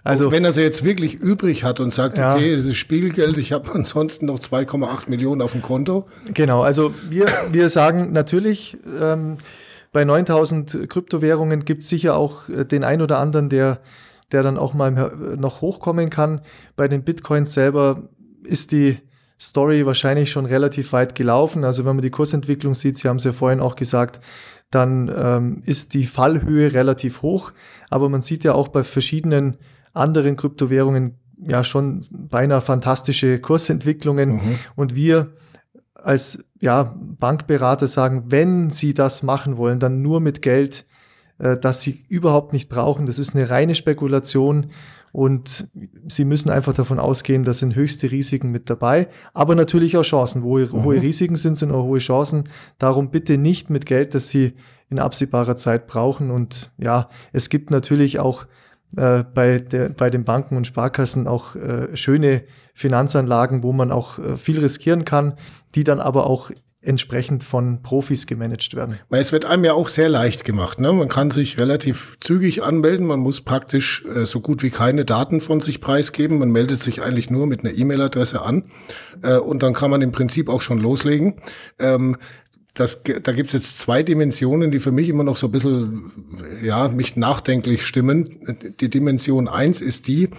Also 0.03 0.31
wenn 0.31 0.43
er 0.43 0.51
sie 0.51 0.61
jetzt 0.61 0.83
wirklich 0.83 1.15
übrig 1.15 1.63
hat 1.63 1.79
und 1.79 1.93
sagt, 1.93 2.17
ja. 2.17 2.35
okay, 2.35 2.55
das 2.55 2.65
ist 2.65 2.77
Spielgeld, 2.77 3.37
ich 3.37 3.51
habe 3.51 3.71
ansonsten 3.73 4.25
noch 4.25 4.39
2,8 4.39 5.09
Millionen 5.09 5.41
auf 5.41 5.51
dem 5.51 5.61
Konto. 5.61 6.07
Genau, 6.33 6.61
also 6.61 6.93
wir, 7.09 7.27
wir 7.51 7.69
sagen 7.69 8.11
natürlich, 8.11 8.77
ähm, 8.99 9.37
bei 9.91 10.03
9000 10.03 10.89
Kryptowährungen 10.89 11.65
gibt 11.65 11.83
es 11.83 11.89
sicher 11.89 12.15
auch 12.15 12.49
äh, 12.49 12.65
den 12.65 12.83
ein 12.83 13.01
oder 13.01 13.19
anderen, 13.19 13.49
der, 13.49 13.79
der 14.31 14.41
dann 14.41 14.57
auch 14.57 14.73
mal 14.73 14.91
noch 15.37 15.61
hochkommen 15.61 16.09
kann. 16.09 16.41
Bei 16.75 16.87
den 16.87 17.03
Bitcoins 17.03 17.53
selber 17.53 18.03
ist 18.43 18.71
die 18.71 18.97
Story 19.39 19.85
wahrscheinlich 19.85 20.31
schon 20.31 20.45
relativ 20.45 20.93
weit 20.93 21.15
gelaufen. 21.15 21.63
Also 21.63 21.83
wenn 21.83 21.95
man 21.95 22.03
die 22.03 22.11
Kursentwicklung 22.11 22.75
sieht, 22.75 22.97
Sie 22.97 23.07
haben 23.07 23.17
es 23.17 23.23
ja 23.23 23.33
vorhin 23.33 23.59
auch 23.59 23.75
gesagt, 23.75 24.21
dann 24.69 25.11
ähm, 25.15 25.61
ist 25.65 25.93
die 25.93 26.05
Fallhöhe 26.05 26.73
relativ 26.73 27.21
hoch. 27.21 27.51
Aber 27.89 28.07
man 28.07 28.21
sieht 28.21 28.43
ja 28.43 28.53
auch 28.53 28.69
bei 28.69 28.83
verschiedenen 28.83 29.57
anderen 29.93 30.35
Kryptowährungen 30.35 31.19
ja 31.37 31.63
schon 31.63 32.05
beinahe 32.11 32.61
fantastische 32.61 33.39
Kursentwicklungen. 33.39 34.33
Mhm. 34.33 34.59
Und 34.75 34.95
wir 34.95 35.33
als 35.95 36.43
ja, 36.59 36.95
Bankberater 36.97 37.87
sagen, 37.87 38.25
wenn 38.27 38.69
Sie 38.69 38.93
das 38.93 39.23
machen 39.23 39.57
wollen, 39.57 39.79
dann 39.79 40.01
nur 40.01 40.19
mit 40.19 40.41
Geld, 40.41 40.85
äh, 41.39 41.57
das 41.57 41.81
Sie 41.81 42.03
überhaupt 42.09 42.53
nicht 42.53 42.69
brauchen. 42.69 43.05
Das 43.05 43.19
ist 43.19 43.35
eine 43.35 43.49
reine 43.49 43.75
Spekulation 43.75 44.67
und 45.11 45.67
Sie 46.07 46.25
müssen 46.25 46.49
einfach 46.49 46.73
davon 46.73 46.99
ausgehen, 46.99 47.43
da 47.43 47.53
sind 47.53 47.75
höchste 47.75 48.11
Risiken 48.11 48.49
mit 48.51 48.69
dabei, 48.69 49.09
aber 49.33 49.55
natürlich 49.55 49.97
auch 49.97 50.03
Chancen. 50.03 50.43
Wo 50.43 50.57
mhm. 50.57 50.83
hohe 50.83 51.01
Risiken 51.01 51.35
sind, 51.35 51.55
sind 51.55 51.71
auch 51.71 51.83
hohe 51.83 51.99
Chancen. 51.99 52.45
Darum 52.77 53.11
bitte 53.11 53.37
nicht 53.37 53.69
mit 53.69 53.85
Geld, 53.85 54.13
das 54.13 54.29
Sie 54.29 54.53
in 54.89 54.99
absehbarer 54.99 55.55
Zeit 55.55 55.87
brauchen. 55.87 56.31
Und 56.31 56.71
ja, 56.77 57.09
es 57.33 57.49
gibt 57.49 57.71
natürlich 57.71 58.19
auch 58.19 58.45
äh, 58.97 59.23
bei, 59.23 59.59
der, 59.59 59.89
bei 59.89 60.09
den 60.09 60.23
Banken 60.23 60.57
und 60.57 60.67
Sparkassen 60.67 61.27
auch 61.27 61.55
äh, 61.55 61.95
schöne 61.95 62.43
Finanzanlagen, 62.73 63.63
wo 63.63 63.73
man 63.73 63.91
auch 63.91 64.19
äh, 64.19 64.37
viel 64.37 64.59
riskieren 64.59 65.05
kann, 65.05 65.35
die 65.75 65.83
dann 65.83 65.99
aber 65.99 66.27
auch 66.27 66.51
entsprechend 66.83 67.43
von 67.43 67.83
Profis 67.83 68.25
gemanagt 68.25 68.75
werden. 68.75 68.97
Es 69.11 69.31
wird 69.31 69.45
einem 69.45 69.63
ja 69.63 69.73
auch 69.73 69.87
sehr 69.87 70.09
leicht 70.09 70.45
gemacht. 70.45 70.79
Ne? 70.79 70.91
Man 70.91 71.09
kann 71.09 71.29
sich 71.29 71.59
relativ 71.59 72.17
zügig 72.19 72.63
anmelden. 72.63 73.05
Man 73.05 73.19
muss 73.19 73.41
praktisch 73.41 74.03
äh, 74.05 74.25
so 74.25 74.39
gut 74.39 74.63
wie 74.63 74.71
keine 74.71 75.05
Daten 75.05 75.41
von 75.41 75.61
sich 75.61 75.79
preisgeben. 75.79 76.39
Man 76.39 76.49
meldet 76.49 76.81
sich 76.81 77.03
eigentlich 77.03 77.29
nur 77.29 77.45
mit 77.45 77.63
einer 77.63 77.77
E-Mail-Adresse 77.77 78.41
an 78.41 78.63
äh, 79.21 79.37
und 79.37 79.61
dann 79.61 79.73
kann 79.73 79.91
man 79.91 80.01
im 80.01 80.11
Prinzip 80.11 80.49
auch 80.49 80.61
schon 80.61 80.79
loslegen. 80.79 81.35
Ähm, 81.77 82.17
das, 82.73 83.01
da 83.03 83.33
gibt's 83.33 83.51
jetzt 83.51 83.79
zwei 83.79 84.01
Dimensionen, 84.01 84.71
die 84.71 84.79
für 84.79 84.93
mich 84.93 85.09
immer 85.09 85.25
noch 85.25 85.35
so 85.35 85.47
ein 85.47 85.51
bisschen, 85.51 86.11
ja, 86.63 86.87
mich 86.87 87.17
nachdenklich 87.17 87.85
stimmen. 87.85 88.29
Die 88.79 88.89
Dimension 88.89 89.49
eins 89.49 89.81
ist 89.81 90.07
die, 90.07 90.29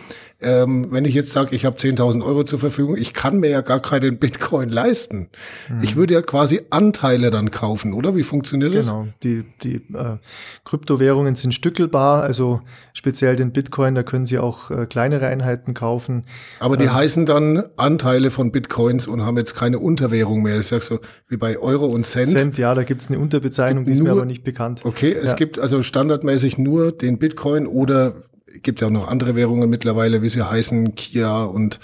ähm, 0.40 0.88
wenn 0.90 1.04
ich 1.04 1.14
jetzt 1.14 1.32
sage, 1.32 1.54
ich 1.54 1.66
habe 1.66 1.76
10.000 1.76 2.24
Euro 2.24 2.42
zur 2.44 2.58
Verfügung, 2.58 2.96
ich 2.96 3.12
kann 3.12 3.38
mir 3.38 3.50
ja 3.50 3.60
gar 3.60 3.80
keinen 3.80 4.18
Bitcoin 4.18 4.70
leisten. 4.70 5.28
Mhm. 5.68 5.82
Ich 5.82 5.94
würde 5.94 6.14
ja 6.14 6.22
quasi 6.22 6.62
Anteile 6.70 7.30
dann 7.30 7.50
kaufen, 7.50 7.92
oder? 7.92 8.16
Wie 8.16 8.22
funktioniert 8.22 8.74
das? 8.74 8.86
Genau, 8.86 9.08
die, 9.22 9.44
die 9.62 9.76
äh, 9.94 10.16
Kryptowährungen 10.64 11.34
sind 11.34 11.52
stückelbar, 11.52 12.22
also 12.22 12.62
speziell 12.94 13.36
den 13.36 13.52
Bitcoin, 13.52 13.94
da 13.94 14.02
können 14.02 14.24
Sie 14.24 14.38
auch 14.38 14.70
äh, 14.70 14.86
kleinere 14.86 15.26
Einheiten 15.26 15.74
kaufen. 15.74 16.24
Aber 16.60 16.78
die 16.78 16.84
ähm, 16.84 16.94
heißen 16.94 17.26
dann 17.26 17.62
Anteile 17.76 18.30
von 18.30 18.52
Bitcoins 18.52 19.06
und 19.06 19.22
haben 19.22 19.36
jetzt 19.36 19.54
keine 19.54 19.78
Unterwährung 19.78 20.42
mehr. 20.42 20.58
Ich 20.58 20.68
sag 20.68 20.82
so, 20.82 20.98
wie 21.28 21.36
bei 21.36 21.58
Euro 21.58 21.86
und 21.86 22.06
Cent. 22.06 22.21
Cent, 22.26 22.58
ja, 22.58 22.74
da 22.74 22.82
gibt's 22.82 23.08
eine 23.08 23.18
Unterbezeichnung, 23.18 23.84
die 23.84 23.92
ist 23.92 24.02
mir 24.02 24.10
aber 24.10 24.24
nicht 24.24 24.44
bekannt. 24.44 24.80
Okay, 24.84 25.12
es 25.12 25.30
ja. 25.30 25.36
gibt 25.36 25.58
also 25.58 25.82
standardmäßig 25.82 26.58
nur 26.58 26.92
den 26.92 27.18
Bitcoin 27.18 27.66
oder 27.66 28.14
gibt 28.62 28.80
ja 28.80 28.88
auch 28.88 28.92
noch 28.92 29.08
andere 29.08 29.34
Währungen 29.34 29.68
mittlerweile, 29.70 30.22
wie 30.22 30.28
sie 30.28 30.48
heißen, 30.48 30.94
Kia 30.94 31.44
und 31.44 31.80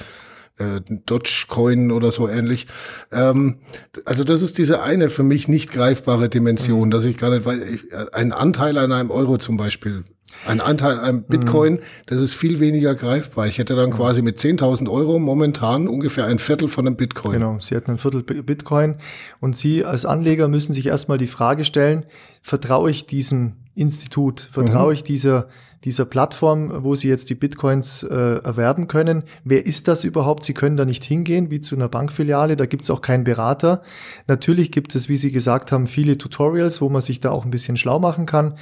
äh, 0.59 0.81
Dogecoin 1.07 1.91
oder 1.91 2.13
so 2.13 2.29
ähnlich. 2.29 2.67
Ähm, 3.13 3.59
also 4.05 4.25
das 4.25 4.43
ist 4.43 4.59
diese 4.59 4.83
eine 4.83 5.11
für 5.11 5.23
mich 5.23 5.49
nicht 5.49 5.73
greifbare 5.73 6.29
Dimension, 6.29 6.89
mhm. 6.89 6.91
dass 6.91 7.05
ich 7.05 7.17
gar 7.17 7.31
nicht 7.31 7.45
weiß, 7.45 7.59
ich, 7.61 7.85
ein 8.13 8.33
Anteil 8.33 8.79
an 8.79 8.93
einem 8.93 9.11
Euro 9.11 9.39
zum 9.39 9.57
Beispiel, 9.57 10.05
ein 10.47 10.61
Anteil 10.61 10.99
an 10.99 11.05
einem 11.05 11.23
Bitcoin, 11.23 11.75
mhm. 11.75 11.81
das 12.07 12.19
ist 12.19 12.35
viel 12.35 12.61
weniger 12.61 12.95
greifbar. 12.95 13.47
Ich 13.47 13.59
hätte 13.59 13.75
dann 13.75 13.91
mhm. 13.91 13.95
quasi 13.95 14.23
mit 14.23 14.39
10.000 14.39 14.91
Euro 14.91 15.19
momentan 15.19 15.89
ungefähr 15.89 16.27
ein 16.27 16.39
Viertel 16.39 16.69
von 16.69 16.87
einem 16.87 16.97
Bitcoin. 16.97 17.35
Genau, 17.35 17.59
Sie 17.61 17.75
hätten 17.75 17.93
ein 17.93 17.99
Viertel 17.99 18.23
Bitcoin 18.23 18.97
und 19.41 19.57
Sie 19.57 19.85
als 19.85 20.05
Anleger 20.05 20.49
müssen 20.49 20.73
sich 20.73 20.87
erstmal 20.87 21.19
die 21.19 21.29
Frage 21.29 21.65
stellen, 21.65 22.05
vertraue 22.43 22.91
ich 22.91 23.07
diesem 23.07 23.55
Institut, 23.75 24.49
vertraue 24.53 24.89
mhm. 24.89 24.95
ich 24.95 25.05
dieser 25.05 25.49
dieser 25.85 26.05
Plattform, 26.05 26.85
wo 26.85 26.95
Sie 26.95 27.09
jetzt 27.09 27.31
die 27.31 27.35
Bitcoins 27.35 28.03
äh, 28.03 28.15
erwerben 28.15 28.89
können. 28.89 29.23
Wer 29.45 29.67
ist 29.67 29.89
das 29.89 30.05
überhaupt? 30.05 30.43
Sie 30.43 30.55
können 30.55 30.77
da 30.77 30.85
nicht 30.85 31.05
hingehen 31.05 31.51
wie 31.51 31.61
zu 31.61 31.77
einer 31.77 31.89
Bankfiliale, 31.89 32.57
da 32.57 32.67
gibt 32.67 32.83
es 32.83 32.91
auch 32.91 33.01
keinen 33.01 33.25
Berater. 33.25 33.83
Natürlich 34.27 34.73
gibt 34.73 34.95
es, 34.95 35.09
wie 35.09 35.17
Sie 35.17 35.31
gesagt 35.31 35.71
haben, 35.73 35.87
viele 35.87 36.19
Tutorials, 36.19 36.81
wo 36.81 36.89
man 36.89 37.03
sich 37.03 37.21
da 37.21 37.31
auch 37.31 37.45
ein 37.45 37.51
bisschen 37.51 37.77
schlau 37.77 37.99
machen 37.99 38.27
kann. 38.27 38.55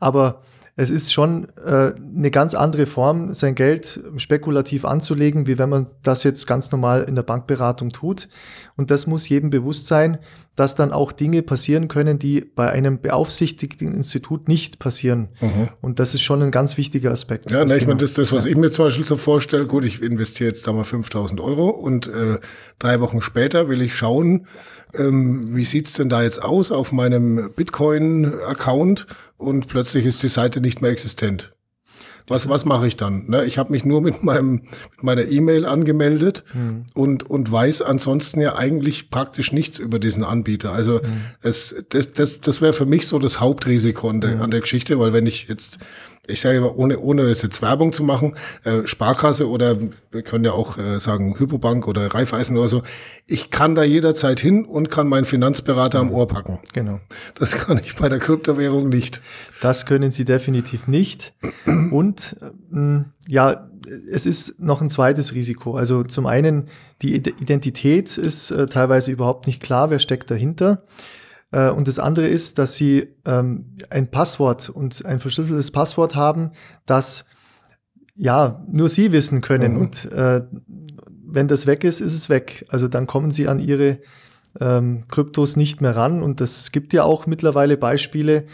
Aber 0.00 0.42
es 0.76 0.90
ist 0.90 1.12
schon 1.12 1.46
äh, 1.64 1.92
eine 1.94 2.30
ganz 2.32 2.54
andere 2.54 2.86
Form, 2.86 3.32
sein 3.32 3.54
Geld 3.54 4.00
spekulativ 4.16 4.84
anzulegen, 4.84 5.46
wie 5.46 5.56
wenn 5.56 5.68
man 5.68 5.86
das 6.02 6.24
jetzt 6.24 6.46
ganz 6.48 6.72
normal 6.72 7.04
in 7.04 7.14
der 7.14 7.22
Bankberatung 7.22 7.90
tut. 7.90 8.28
Und 8.76 8.90
das 8.90 9.06
muss 9.06 9.28
jedem 9.28 9.50
bewusst 9.50 9.86
sein, 9.86 10.18
dass 10.56 10.74
dann 10.74 10.92
auch 10.92 11.12
Dinge 11.12 11.42
passieren 11.42 11.88
können, 11.88 12.18
die 12.18 12.40
bei 12.40 12.70
einem 12.70 13.00
beaufsichtigten 13.00 13.92
Institut 13.92 14.48
nicht 14.48 14.78
passieren. 14.78 15.28
Mhm. 15.40 15.68
Und 15.80 16.00
das 16.00 16.14
ist 16.14 16.22
schon 16.22 16.42
ein 16.42 16.50
ganz 16.50 16.76
wichtiger 16.76 17.10
Aspekt. 17.10 17.50
Ja, 17.50 17.64
ne, 17.64 17.76
ich 17.76 17.86
meine, 17.86 17.98
das 17.98 18.10
ist 18.10 18.18
das, 18.18 18.32
was 18.32 18.44
ja. 18.44 18.50
ich 18.50 18.56
mir 18.56 18.70
zum 18.70 18.86
Beispiel 18.86 19.04
so 19.04 19.16
vorstelle. 19.16 19.66
Gut, 19.66 19.84
ich 19.84 20.02
investiere 20.02 20.50
jetzt 20.50 20.66
da 20.66 20.72
mal 20.72 20.84
5000 20.84 21.40
Euro 21.40 21.70
und 21.70 22.06
äh, 22.08 22.38
drei 22.78 23.00
Wochen 23.00 23.20
später 23.20 23.68
will 23.68 23.82
ich 23.82 23.96
schauen, 23.96 24.46
ähm, 24.94 25.56
wie 25.56 25.64
sieht's 25.64 25.94
denn 25.94 26.08
da 26.08 26.22
jetzt 26.22 26.44
aus 26.44 26.70
auf 26.70 26.92
meinem 26.92 27.50
Bitcoin-Account 27.54 29.06
und 29.44 29.68
plötzlich 29.68 30.06
ist 30.06 30.22
die 30.22 30.28
Seite 30.28 30.60
nicht 30.60 30.80
mehr 30.80 30.90
existent. 30.90 31.54
Was, 32.26 32.48
was 32.48 32.64
mache 32.64 32.86
ich 32.86 32.96
dann? 32.96 33.26
Ne? 33.28 33.44
Ich 33.44 33.58
habe 33.58 33.70
mich 33.70 33.84
nur 33.84 34.00
mit 34.00 34.22
meinem 34.22 34.62
mit 34.92 35.02
meiner 35.02 35.26
E-Mail 35.26 35.66
angemeldet 35.66 36.42
mhm. 36.54 36.86
und 36.94 37.28
und 37.28 37.52
weiß 37.52 37.82
ansonsten 37.82 38.40
ja 38.40 38.56
eigentlich 38.56 39.10
praktisch 39.10 39.52
nichts 39.52 39.78
über 39.78 39.98
diesen 39.98 40.24
Anbieter. 40.24 40.72
Also 40.72 41.00
mhm. 41.02 41.20
es 41.42 41.84
das 41.90 42.14
das 42.14 42.40
das 42.40 42.62
wäre 42.62 42.72
für 42.72 42.86
mich 42.86 43.06
so 43.06 43.18
das 43.18 43.40
Hauptrisiko 43.40 44.08
an 44.08 44.22
der, 44.22 44.36
mhm. 44.36 44.42
an 44.42 44.50
der 44.50 44.60
Geschichte, 44.60 44.98
weil 44.98 45.12
wenn 45.12 45.26
ich 45.26 45.48
jetzt 45.48 45.78
ich 46.26 46.40
sage 46.40 46.58
immer, 46.58 46.76
ohne, 46.76 46.98
ohne 46.98 47.22
es 47.22 47.42
jetzt 47.42 47.62
Werbung 47.62 47.92
zu 47.92 48.02
machen, 48.02 48.34
äh, 48.64 48.86
Sparkasse 48.86 49.48
oder 49.48 49.76
wir 50.10 50.22
können 50.22 50.44
ja 50.44 50.52
auch 50.52 50.78
äh, 50.78 50.98
sagen 50.98 51.38
Hypobank 51.38 51.86
oder 51.86 52.06
Raiffeisen 52.06 52.56
oder 52.56 52.68
so, 52.68 52.82
ich 53.26 53.50
kann 53.50 53.74
da 53.74 53.82
jederzeit 53.82 54.40
hin 54.40 54.64
und 54.64 54.90
kann 54.90 55.08
meinen 55.08 55.24
Finanzberater 55.24 55.98
am 55.98 56.10
Ohr 56.10 56.28
packen. 56.28 56.60
Genau. 56.72 57.00
Das 57.34 57.56
kann 57.56 57.78
ich 57.78 57.96
bei 57.96 58.08
der 58.08 58.18
Kryptowährung 58.18 58.88
nicht. 58.88 59.20
Das 59.60 59.86
können 59.86 60.10
Sie 60.10 60.24
definitiv 60.24 60.88
nicht. 60.88 61.34
Und 61.90 62.36
äh, 62.72 63.04
ja, 63.28 63.68
es 64.10 64.26
ist 64.26 64.60
noch 64.60 64.80
ein 64.80 64.90
zweites 64.90 65.34
Risiko. 65.34 65.76
Also 65.76 66.04
zum 66.04 66.26
einen, 66.26 66.68
die 67.02 67.14
Identität 67.14 68.16
ist 68.16 68.50
äh, 68.50 68.66
teilweise 68.66 69.10
überhaupt 69.10 69.46
nicht 69.46 69.62
klar, 69.62 69.90
wer 69.90 69.98
steckt 69.98 70.30
dahinter. 70.30 70.84
Äh, 71.54 71.70
und 71.70 71.86
das 71.88 71.98
andere 71.98 72.26
ist, 72.26 72.58
dass 72.58 72.74
sie 72.74 73.14
ähm, 73.24 73.76
ein 73.88 74.10
Passwort 74.10 74.68
und 74.68 75.06
ein 75.06 75.20
verschlüsseltes 75.20 75.70
Passwort 75.70 76.16
haben, 76.16 76.50
das 76.84 77.24
ja 78.14 78.64
nur 78.68 78.88
sie 78.88 79.12
wissen 79.12 79.40
können. 79.40 79.74
Mhm. 79.74 79.80
Und 79.80 80.12
äh, 80.12 80.42
wenn 81.26 81.48
das 81.48 81.66
weg 81.66 81.84
ist, 81.84 82.00
ist 82.00 82.12
es 82.12 82.28
weg. 82.28 82.66
Also 82.70 82.88
dann 82.88 83.06
kommen 83.06 83.30
sie 83.30 83.48
an 83.48 83.60
ihre 83.60 83.98
ähm, 84.60 85.04
Kryptos 85.08 85.56
nicht 85.56 85.80
mehr 85.80 85.94
ran. 85.94 86.22
Und 86.22 86.40
das 86.40 86.72
gibt 86.72 86.92
ja 86.92 87.04
auch 87.04 87.26
mittlerweile 87.26 87.76
Beispiele, 87.76 88.44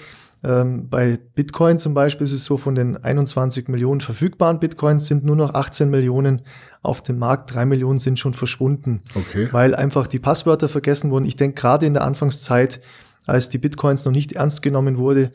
ähm, 0.42 0.88
bei 0.88 1.18
Bitcoin 1.35 1.78
zum 1.78 1.92
Beispiel 1.92 2.25
ist 2.25 2.32
es 2.32 2.44
so, 2.44 2.56
von 2.56 2.75
den 2.75 2.97
21 2.97 3.68
Millionen 3.68 4.00
verfügbaren 4.00 4.59
Bitcoins 4.59 5.06
sind 5.06 5.25
nur 5.25 5.37
noch 5.37 5.54
18 5.54 5.90
Millionen 5.90 6.42
auf 6.82 7.02
dem 7.02 7.18
Markt. 7.18 7.54
Drei 7.54 7.66
Millionen 7.66 7.99
sind 7.99 8.18
schon 8.18 8.32
verschwunden, 8.32 9.02
okay. 9.14 9.49
weil 9.52 9.75
einfach 9.75 10.06
die 10.06 10.18
Passwörter 10.18 10.68
vergessen 10.68 11.11
wurden. 11.11 11.26
Ich 11.26 11.37
denke, 11.37 11.61
gerade 11.61 11.85
in 11.85 11.92
der 11.92 12.04
Anfangszeit, 12.04 12.80
als 13.26 13.50
die 13.50 13.59
Bitcoins 13.59 14.04
noch 14.06 14.12
nicht 14.12 14.32
ernst 14.32 14.62
genommen 14.62 14.97
wurde, 14.97 15.30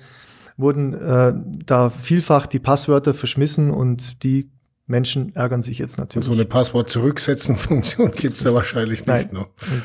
wurden 0.58 0.94
äh, 0.94 1.34
da 1.66 1.92
vielfach 1.92 2.48
die 2.48 2.60
Passwörter 2.60 3.14
verschmissen 3.14 3.70
und 3.70 4.24
die 4.24 4.50
Menschen 4.88 5.36
ärgern 5.36 5.62
sich 5.62 5.78
jetzt 5.78 5.98
natürlich. 5.98 6.28
Und 6.28 6.34
so 6.34 6.40
eine 6.40 6.48
Passwort-Zurücksetzen-Funktion 6.48 8.12
gibt's 8.12 8.44
da 8.44 8.54
wahrscheinlich 8.54 9.06
nicht 9.06 9.34
noch. 9.34 9.50
Und 9.72 9.84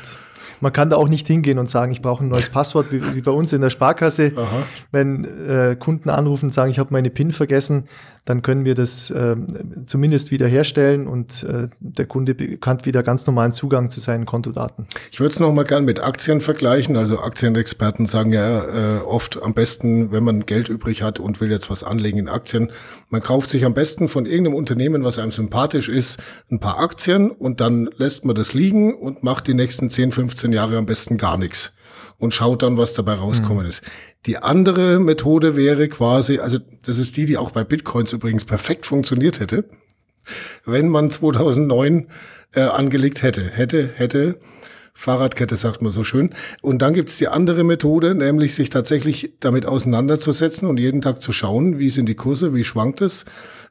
man 0.61 0.71
kann 0.71 0.89
da 0.89 0.95
auch 0.95 1.09
nicht 1.09 1.27
hingehen 1.27 1.59
und 1.59 1.67
sagen, 1.67 1.91
ich 1.91 2.01
brauche 2.01 2.23
ein 2.23 2.29
neues 2.29 2.49
Passwort, 2.49 2.91
wie, 2.91 3.15
wie 3.15 3.21
bei 3.21 3.31
uns 3.31 3.51
in 3.53 3.61
der 3.61 3.69
Sparkasse. 3.69 4.31
Aha. 4.35 4.63
Wenn 4.91 5.25
äh, 5.25 5.75
Kunden 5.77 6.09
anrufen 6.09 6.45
und 6.45 6.51
sagen, 6.51 6.71
ich 6.71 6.79
habe 6.79 6.93
meine 6.93 7.09
PIN 7.09 7.31
vergessen, 7.31 7.85
dann 8.25 8.43
können 8.43 8.65
wir 8.65 8.75
das 8.75 9.09
äh, 9.09 9.35
zumindest 9.85 10.29
wiederherstellen 10.29 11.07
und 11.07 11.43
äh, 11.43 11.69
der 11.79 12.05
Kunde 12.05 12.35
bekommt 12.35 12.85
wieder 12.85 13.01
ganz 13.01 13.25
normalen 13.25 13.51
Zugang 13.51 13.89
zu 13.89 13.99
seinen 13.99 14.27
Kontodaten. 14.27 14.85
Ich 15.11 15.19
würde 15.19 15.33
es 15.33 15.39
noch 15.39 15.51
mal 15.51 15.63
gern 15.63 15.85
mit 15.85 16.03
Aktien 16.03 16.39
vergleichen. 16.39 16.95
Also 16.97 17.19
Aktienexperten 17.19 18.05
sagen 18.05 18.31
ja 18.31 18.59
äh, 18.59 18.99
oft 18.99 19.41
am 19.41 19.55
besten, 19.55 20.11
wenn 20.11 20.23
man 20.23 20.45
Geld 20.45 20.69
übrig 20.69 21.01
hat 21.01 21.19
und 21.19 21.41
will 21.41 21.49
jetzt 21.49 21.71
was 21.71 21.83
anlegen 21.83 22.19
in 22.19 22.29
Aktien, 22.29 22.71
man 23.09 23.21
kauft 23.21 23.49
sich 23.49 23.65
am 23.65 23.73
besten 23.73 24.07
von 24.07 24.27
irgendeinem 24.27 24.55
Unternehmen, 24.55 25.03
was 25.03 25.17
einem 25.17 25.31
sympathisch 25.31 25.89
ist, 25.89 26.19
ein 26.51 26.59
paar 26.59 26.79
Aktien 26.79 27.31
und 27.31 27.59
dann 27.59 27.89
lässt 27.97 28.23
man 28.23 28.35
das 28.35 28.53
liegen 28.53 28.93
und 28.93 29.23
macht 29.23 29.47
die 29.47 29.55
nächsten 29.55 29.89
10, 29.89 30.11
15 30.11 30.50
Jahre 30.53 30.77
am 30.77 30.85
besten 30.85 31.17
gar 31.17 31.37
nichts 31.37 31.73
und 32.17 32.33
schaut 32.33 32.61
dann, 32.61 32.77
was 32.77 32.93
dabei 32.93 33.13
rauskommen 33.13 33.63
mhm. 33.63 33.69
ist. 33.69 33.81
Die 34.25 34.37
andere 34.37 34.99
Methode 34.99 35.55
wäre 35.55 35.89
quasi, 35.89 36.39
also 36.39 36.59
das 36.85 36.97
ist 36.97 37.17
die, 37.17 37.25
die 37.25 37.37
auch 37.37 37.51
bei 37.51 37.63
Bitcoins 37.63 38.13
übrigens 38.13 38.45
perfekt 38.45 38.85
funktioniert 38.85 39.39
hätte. 39.39 39.65
wenn 40.65 40.89
man 40.89 41.09
2009 41.09 42.07
äh, 42.53 42.61
angelegt 42.61 43.23
hätte. 43.23 43.41
Hätte, 43.41 43.89
hätte. 43.95 44.39
Fahrradkette 44.93 45.55
sagt 45.55 45.81
man 45.81 45.91
so 45.91 46.03
schön. 46.03 46.35
Und 46.61 46.81
dann 46.81 46.93
gibt's 46.93 47.17
die 47.17 47.27
andere 47.27 47.63
Methode, 47.63 48.13
nämlich 48.13 48.53
sich 48.53 48.69
tatsächlich 48.69 49.33
damit 49.39 49.65
auseinanderzusetzen 49.65 50.67
und 50.67 50.79
jeden 50.79 51.01
Tag 51.01 51.21
zu 51.21 51.31
schauen, 51.31 51.79
wie 51.79 51.89
sind 51.89 52.07
die 52.07 52.15
Kurse, 52.15 52.53
wie 52.53 52.63
schwankt 52.63 53.01
es. 53.01 53.25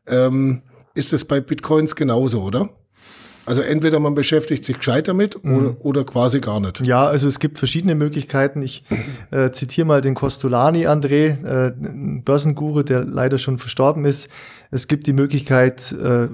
Ähm, 0.08 0.62
ist 0.94 1.12
es 1.12 1.24
bei 1.24 1.40
Bitcoins 1.40 1.94
genauso, 1.94 2.42
oder? 2.42 2.70
Also 3.50 3.62
entweder 3.62 3.98
man 3.98 4.14
beschäftigt 4.14 4.64
sich 4.64 4.78
gescheit 4.78 5.08
damit 5.08 5.42
mhm. 5.42 5.56
oder, 5.56 5.84
oder, 5.84 6.04
quasi 6.04 6.38
gar 6.38 6.60
nicht. 6.60 6.86
Ja, 6.86 7.04
also 7.04 7.26
es 7.26 7.40
gibt 7.40 7.58
verschiedene 7.58 7.96
Möglichkeiten. 7.96 8.62
Ich 8.62 8.84
äh, 9.32 9.50
zitiere 9.50 9.88
mal 9.88 10.00
den 10.00 10.14
Costolani 10.14 10.86
André, 10.86 11.44
äh, 11.44 11.72
Börsenguru, 12.24 12.84
der 12.84 13.04
leider 13.04 13.38
schon 13.38 13.58
verstorben 13.58 14.04
ist. 14.04 14.28
Es 14.70 14.86
gibt 14.86 15.08
die 15.08 15.12
Möglichkeit, 15.12 15.90
äh, 15.90 16.28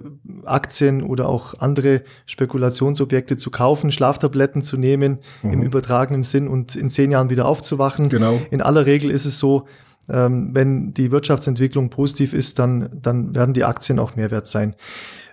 Aktien 0.45 1.03
oder 1.03 1.27
auch 1.31 1.55
andere 1.59 2.03
Spekulationsobjekte 2.27 3.39
zu 3.39 3.51
kaufen, 3.51 3.91
Schlaftabletten 3.91 4.61
zu 4.61 4.77
nehmen 4.77 5.21
mhm. 5.41 5.53
im 5.55 5.63
übertragenen 5.63 6.23
Sinn 6.23 6.49
und 6.49 6.77
in 6.77 6.91
zehn 6.91 7.11
Jahren 7.11 7.31
wieder 7.31 7.47
aufzuwachen. 7.47 8.11
Genau. 8.11 8.43
In 8.51 8.61
aller 8.61 8.85
Regel 8.85 9.11
ist 9.11 9.25
es 9.25 9.39
so, 9.39 9.67
ähm, 10.11 10.51
wenn 10.53 10.93
die 10.93 11.11
Wirtschaftsentwicklung 11.11 11.89
positiv 11.89 12.35
ist, 12.35 12.59
dann, 12.59 12.91
dann 13.01 13.35
werden 13.35 13.55
die 13.55 13.65
Aktien 13.65 13.99
auch 13.99 14.17
mehr 14.17 14.31
wert 14.31 14.47
sein. 14.47 14.75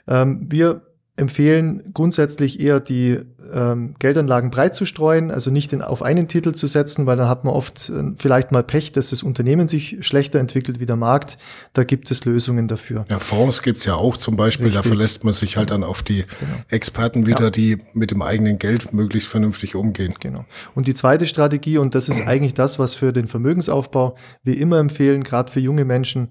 Ähm, 0.08 0.48
wir 0.50 0.82
empfehlen 1.16 1.92
grundsätzlich 1.94 2.60
eher 2.60 2.80
die 2.80 3.20
ähm, 3.54 3.94
Geldanlagen 4.00 4.50
breit 4.50 4.74
zu 4.74 4.86
streuen, 4.86 5.30
also 5.30 5.52
nicht 5.52 5.72
in, 5.72 5.84
auf 5.84 6.02
einen 6.02 6.28
Titel 6.28 6.54
zu 6.54 6.66
setzen, 6.66 7.06
weil 7.06 7.18
dann 7.18 7.30
hat 7.30 7.44
man 7.44 7.54
oft 7.54 7.90
äh, 7.90 8.14
vielleicht 8.16 8.52
mal 8.52 8.64
Pech, 8.64 8.94
dass 8.94 9.12
das 9.12 9.22
Unternehmen 9.22 9.68
sich 9.68 9.98
schlechter 10.02 10.40
entwickelt 10.40 10.80
wie 10.80 10.88
der 10.88 10.96
Markt. 10.96 11.38
Da 11.74 11.84
gibt 11.84 12.10
es 12.10 12.26
Lösungen 12.26 12.68
dafür. 12.68 13.06
Ja, 13.10 13.20
Fonds 13.20 13.62
gibt's 13.62 13.86
ja 13.86 13.94
auch 13.94 14.18
zum 14.18 14.38
Beispiel, 14.38 14.68
Richtig. 14.68 14.82
da 14.82 14.88
verlässt 14.88 15.24
man 15.24 15.34
sich 15.34 15.56
halt 15.56 15.70
dann 15.70 15.84
auf 15.84 16.02
die 16.02 16.24
genau. 16.24 16.52
Experten 16.70 17.28
wieder, 17.28 17.44
ja. 17.44 17.50
die 17.52 17.78
mit 17.94 18.10
dem 18.10 18.24
eigenen 18.24 18.58
Geld 18.58 18.92
möglichst 18.92 19.30
vernünftig 19.30 19.76
umgehen. 19.76 20.16
Genau. 20.20 20.46
Und 20.74 20.88
die 20.88 20.96
zweite 20.96 21.28
Strategie, 21.28 21.78
und 21.78 21.94
das 21.94 22.10
ist 22.10 22.26
eigentlich 22.26 22.56
das, 22.56 22.80
was 22.80 22.96
für 22.96 23.14
den 23.14 23.28
Vermögensaufbau 23.28 24.16
wir 24.44 24.58
immer 24.58 24.80
empfehlen, 24.80 25.24
gerade 25.24 25.52
für 25.52 25.60
junge 25.60 25.86
Menschen, 25.86 26.30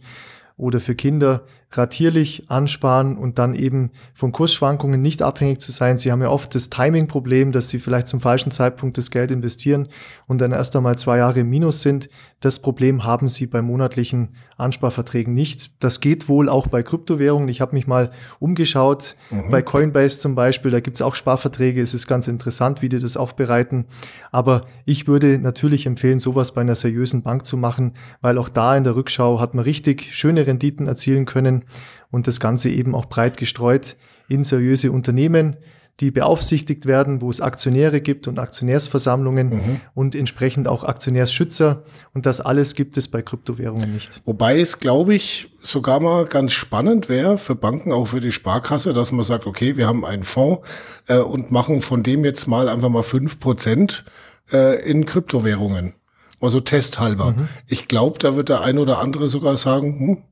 oder 0.57 0.81
für 0.81 0.95
Kinder 0.95 1.45
ratierlich 1.77 2.51
ansparen 2.51 3.17
und 3.17 3.39
dann 3.39 3.55
eben 3.55 3.91
von 4.13 4.33
Kursschwankungen 4.33 5.01
nicht 5.01 5.23
abhängig 5.23 5.61
zu 5.61 5.73
sein. 5.73 5.97
Sie 5.97 6.13
haben 6.13 6.23
ja 6.23 6.29
oft 6.29 6.55
das 6.55 6.71
Timing-Problem, 6.71 7.53
dass 7.53 7.69
sie 7.69 7.79
vielleicht 7.79 8.07
zum 8.07 8.21
falschen 8.21 8.51
Zeitpunkt 8.51 8.99
das 8.99 9.11
Geld 9.11 9.31
investieren 9.31 9.89
und 10.27 10.41
dann 10.41 10.53
erst 10.53 10.77
einmal 10.77 10.99
zwei 10.99 11.19
Jahre 11.19 11.41
im 11.41 11.51
Minus 11.51 11.81
sind. 11.81 12.09
Das 12.41 12.59
Problem 12.59 13.05
haben 13.05 13.29
sie 13.29 13.47
bei 13.47 13.63
monatlichen 13.63 14.31
Ansparverträgen 14.57 15.33
nicht. 15.33 15.71
Das 15.83 16.01
geht 16.01 16.29
wohl 16.29 16.49
auch 16.49 16.67
bei 16.67 16.83
Kryptowährungen. 16.83 17.49
Ich 17.49 17.61
habe 17.61 17.75
mich 17.75 17.87
mal 17.87 18.11
umgeschaut, 18.39 19.17
mhm. 19.31 19.51
bei 19.51 19.63
Coinbase 19.63 20.19
zum 20.19 20.35
Beispiel, 20.35 20.71
da 20.71 20.81
gibt 20.81 20.97
es 20.97 21.03
auch 21.03 21.15
Sparverträge. 21.15 21.81
Es 21.81 21.95
ist 21.95 22.07
ganz 22.07 22.29
interessant, 22.29 22.83
wie 22.83 22.89
die 22.89 22.99
das 22.99 23.17
aufbereiten. 23.17 23.87
Aber 24.31 24.63
ich 24.85 25.07
würde 25.07 25.39
natürlich 25.39 25.87
empfehlen, 25.87 26.19
sowas 26.19 26.53
bei 26.53 26.61
einer 26.61 26.75
seriösen 26.75 27.23
Bank 27.23 27.47
zu 27.47 27.57
machen, 27.57 27.93
weil 28.21 28.39
auch 28.39 28.49
da 28.49 28.77
in 28.77 28.85
der 28.85 28.97
Rückschau 28.97 29.41
hat 29.41 29.55
man 29.55 29.65
richtig 29.65 30.15
schöne 30.15 30.47
Renditen 30.47 30.87
erzielen 30.87 31.25
können 31.25 31.62
und 32.11 32.27
das 32.27 32.41
Ganze 32.41 32.69
eben 32.69 32.95
auch 32.95 33.07
breit 33.07 33.37
gestreut 33.37 33.97
in 34.29 34.45
seriöse 34.45 34.93
Unternehmen, 34.93 35.57
die 36.01 36.11
beaufsichtigt 36.11 36.87
werden, 36.87 37.21
wo 37.21 37.31
es 37.31 37.41
Aktionäre 37.41 38.01
gibt 38.01 38.27
und 38.27 38.39
Aktionärsversammlungen 38.39 39.49
mhm. 39.51 39.81
und 39.95 40.15
entsprechend 40.15 40.67
auch 40.67 40.85
Aktionärsschützer. 40.85 41.85
Und 42.15 42.27
das 42.27 42.41
alles 42.41 42.75
gibt 42.75 42.97
es 42.97 43.09
bei 43.09 43.23
Kryptowährungen 43.23 43.93
nicht. 43.93 44.23
Wobei 44.25 44.59
es, 44.59 44.81
glaube 44.81 45.15
ich, 45.15 45.55
sogar 45.63 46.01
mal 46.01 46.25
ganz 46.25 46.53
spannend 46.53 47.09
wäre 47.09 47.39
für 47.39 47.55
Banken, 47.55 47.93
auch 47.93 48.07
für 48.09 48.21
die 48.21 48.33
Sparkasse, 48.33 48.93
dass 48.93 49.13
man 49.13 49.25
sagt, 49.25 49.47
okay, 49.47 49.77
wir 49.77 49.87
haben 49.87 50.05
einen 50.05 50.25
Fonds 50.25 50.67
äh, 51.09 51.19
und 51.19 51.53
machen 51.53 51.83
von 51.83 52.03
dem 52.03 52.25
jetzt 52.25 52.49
mal 52.49 52.69
einfach 52.69 52.89
mal 52.89 53.05
fünf 53.05 53.39
Prozent 53.39 54.05
äh, 54.53 54.83
in 54.89 55.05
Kryptowährungen. 55.05 55.95
Also 56.41 56.59
testhalber. 56.59 57.35
Mhm. 57.37 57.49
Ich 57.69 57.87
glaube, 57.87 58.19
da 58.19 58.35
wird 58.35 58.49
der 58.49 58.63
ein 58.63 58.79
oder 58.79 58.99
andere 58.99 59.29
sogar 59.29 59.57
sagen, 59.57 59.99
hm, 60.01 60.23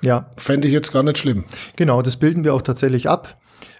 ja. 0.00 0.30
Fände 0.36 0.68
ich 0.68 0.74
jetzt 0.74 0.92
gar 0.92 1.02
nicht 1.02 1.18
schlimm. 1.18 1.44
Genau, 1.76 2.02
das 2.02 2.16
bilden 2.16 2.44
wir 2.44 2.54
auch 2.54 2.62
tatsächlich 2.62 3.08
ab. 3.08 3.38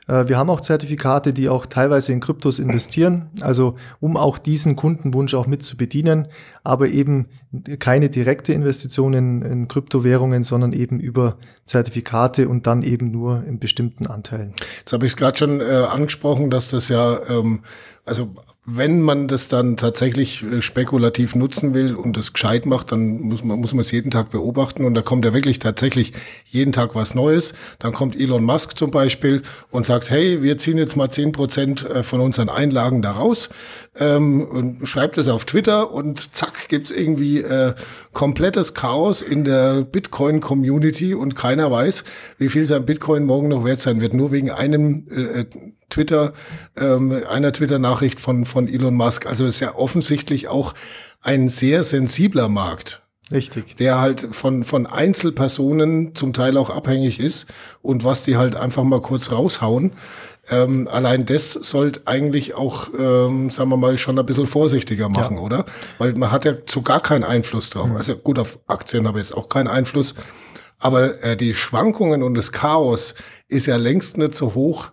Äh, 0.08 0.28
wir 0.28 0.36
haben 0.36 0.50
auch 0.50 0.60
Zertifikate, 0.60 1.32
die 1.32 1.48
auch 1.48 1.66
teilweise 1.66 2.12
in 2.12 2.20
Kryptos 2.20 2.58
investieren, 2.58 3.30
also 3.40 3.76
um 4.00 4.16
auch 4.16 4.38
diesen 4.38 4.74
Kundenwunsch 4.74 5.34
auch 5.34 5.46
mit 5.46 5.62
zu 5.62 5.76
bedienen, 5.76 6.28
aber 6.64 6.88
eben 6.88 7.26
keine 7.78 8.08
direkte 8.08 8.52
Investition 8.52 9.14
in, 9.14 9.42
in 9.42 9.68
Kryptowährungen, 9.68 10.42
sondern 10.42 10.72
eben 10.72 10.98
über 10.98 11.38
Zertifikate 11.66 12.48
und 12.48 12.66
dann 12.66 12.82
eben 12.82 13.10
nur 13.10 13.44
in 13.44 13.58
bestimmten 13.58 14.06
Anteilen. 14.06 14.54
Jetzt 14.80 14.92
habe 14.92 15.06
ich 15.06 15.12
es 15.12 15.16
gerade 15.16 15.38
schon 15.38 15.60
äh, 15.60 15.64
angesprochen, 15.64 16.50
dass 16.50 16.70
das 16.70 16.88
ja 16.88 17.18
ähm, 17.28 17.60
also 18.04 18.34
wenn 18.70 19.00
man 19.00 19.28
das 19.28 19.48
dann 19.48 19.78
tatsächlich 19.78 20.42
äh, 20.42 20.60
spekulativ 20.60 21.34
nutzen 21.34 21.72
will 21.72 21.94
und 21.94 22.18
das 22.18 22.34
gescheit 22.34 22.66
macht, 22.66 22.92
dann 22.92 23.20
muss 23.20 23.42
man, 23.42 23.58
muss 23.58 23.72
man 23.72 23.80
es 23.80 23.90
jeden 23.90 24.10
Tag 24.10 24.30
beobachten 24.30 24.84
und 24.84 24.94
da 24.94 25.00
kommt 25.00 25.24
ja 25.24 25.32
wirklich 25.32 25.58
tatsächlich 25.58 26.12
jeden 26.44 26.72
Tag 26.72 26.94
was 26.94 27.14
Neues. 27.14 27.54
Dann 27.78 27.94
kommt 27.94 28.18
Elon 28.18 28.44
Musk 28.44 28.76
zum 28.76 28.90
Beispiel 28.90 29.42
und 29.70 29.86
sagt, 29.86 30.10
hey, 30.10 30.42
wir 30.42 30.58
ziehen 30.58 30.76
jetzt 30.76 30.96
mal 30.96 31.08
zehn 31.08 31.32
Prozent 31.32 31.88
äh, 31.88 32.02
von 32.02 32.20
unseren 32.20 32.50
Einlagen 32.50 33.00
da 33.00 33.12
raus 33.12 33.48
ähm, 33.98 34.42
und 34.42 34.86
schreibt 34.86 35.16
es 35.16 35.28
auf 35.28 35.46
Twitter 35.46 35.90
und 35.90 36.34
zack, 36.34 36.68
gibt's 36.68 36.90
irgendwie 36.90 37.40
äh, 37.40 37.74
komplettes 38.12 38.74
Chaos 38.74 39.22
in 39.22 39.44
der 39.44 39.82
Bitcoin-Community 39.82 41.14
und 41.14 41.34
keiner 41.34 41.70
weiß, 41.70 42.04
wie 42.36 42.50
viel 42.50 42.66
sein 42.66 42.84
Bitcoin 42.84 43.24
morgen 43.24 43.48
noch 43.48 43.64
wert 43.64 43.80
sein 43.80 44.02
wird, 44.02 44.12
nur 44.12 44.30
wegen 44.30 44.50
einem 44.50 45.06
äh, 45.10 45.44
Twitter, 45.90 46.32
ähm, 46.76 47.22
einer 47.28 47.52
Twitter-Nachricht 47.52 48.20
von, 48.20 48.44
von 48.44 48.68
Elon 48.68 48.94
Musk. 48.94 49.26
Also 49.26 49.44
ist 49.46 49.60
ja 49.60 49.74
offensichtlich 49.74 50.48
auch 50.48 50.74
ein 51.20 51.48
sehr 51.48 51.84
sensibler 51.84 52.48
Markt. 52.48 53.02
Richtig. 53.30 53.76
Der 53.76 54.00
halt 54.00 54.28
von, 54.32 54.64
von 54.64 54.86
Einzelpersonen 54.86 56.14
zum 56.14 56.32
Teil 56.32 56.56
auch 56.56 56.70
abhängig 56.70 57.20
ist 57.20 57.46
und 57.82 58.02
was 58.02 58.22
die 58.22 58.36
halt 58.36 58.56
einfach 58.56 58.84
mal 58.84 59.02
kurz 59.02 59.30
raushauen. 59.30 59.92
Ähm, 60.50 60.88
allein 60.88 61.26
das 61.26 61.52
sollte 61.52 62.02
eigentlich 62.06 62.54
auch, 62.54 62.88
ähm, 62.98 63.50
sagen 63.50 63.68
wir 63.68 63.76
mal, 63.76 63.98
schon 63.98 64.18
ein 64.18 64.24
bisschen 64.24 64.46
vorsichtiger 64.46 65.10
machen, 65.10 65.36
ja. 65.36 65.42
oder? 65.42 65.64
Weil 65.98 66.14
man 66.14 66.30
hat 66.32 66.46
ja 66.46 66.64
zu 66.64 66.80
gar 66.80 67.00
keinen 67.00 67.24
Einfluss 67.24 67.68
drauf. 67.68 67.88
Mhm. 67.88 67.96
Also 67.96 68.16
gut, 68.16 68.38
auf 68.38 68.58
Aktien 68.66 69.06
habe 69.06 69.18
ich 69.18 69.26
jetzt 69.26 69.36
auch 69.36 69.50
keinen 69.50 69.68
Einfluss. 69.68 70.14
Aber 70.78 71.22
äh, 71.22 71.36
die 71.36 71.52
Schwankungen 71.52 72.22
und 72.22 72.34
das 72.34 72.52
Chaos 72.52 73.14
ist 73.48 73.66
ja 73.66 73.76
längst 73.76 74.16
nicht 74.16 74.34
so 74.34 74.54
hoch, 74.54 74.92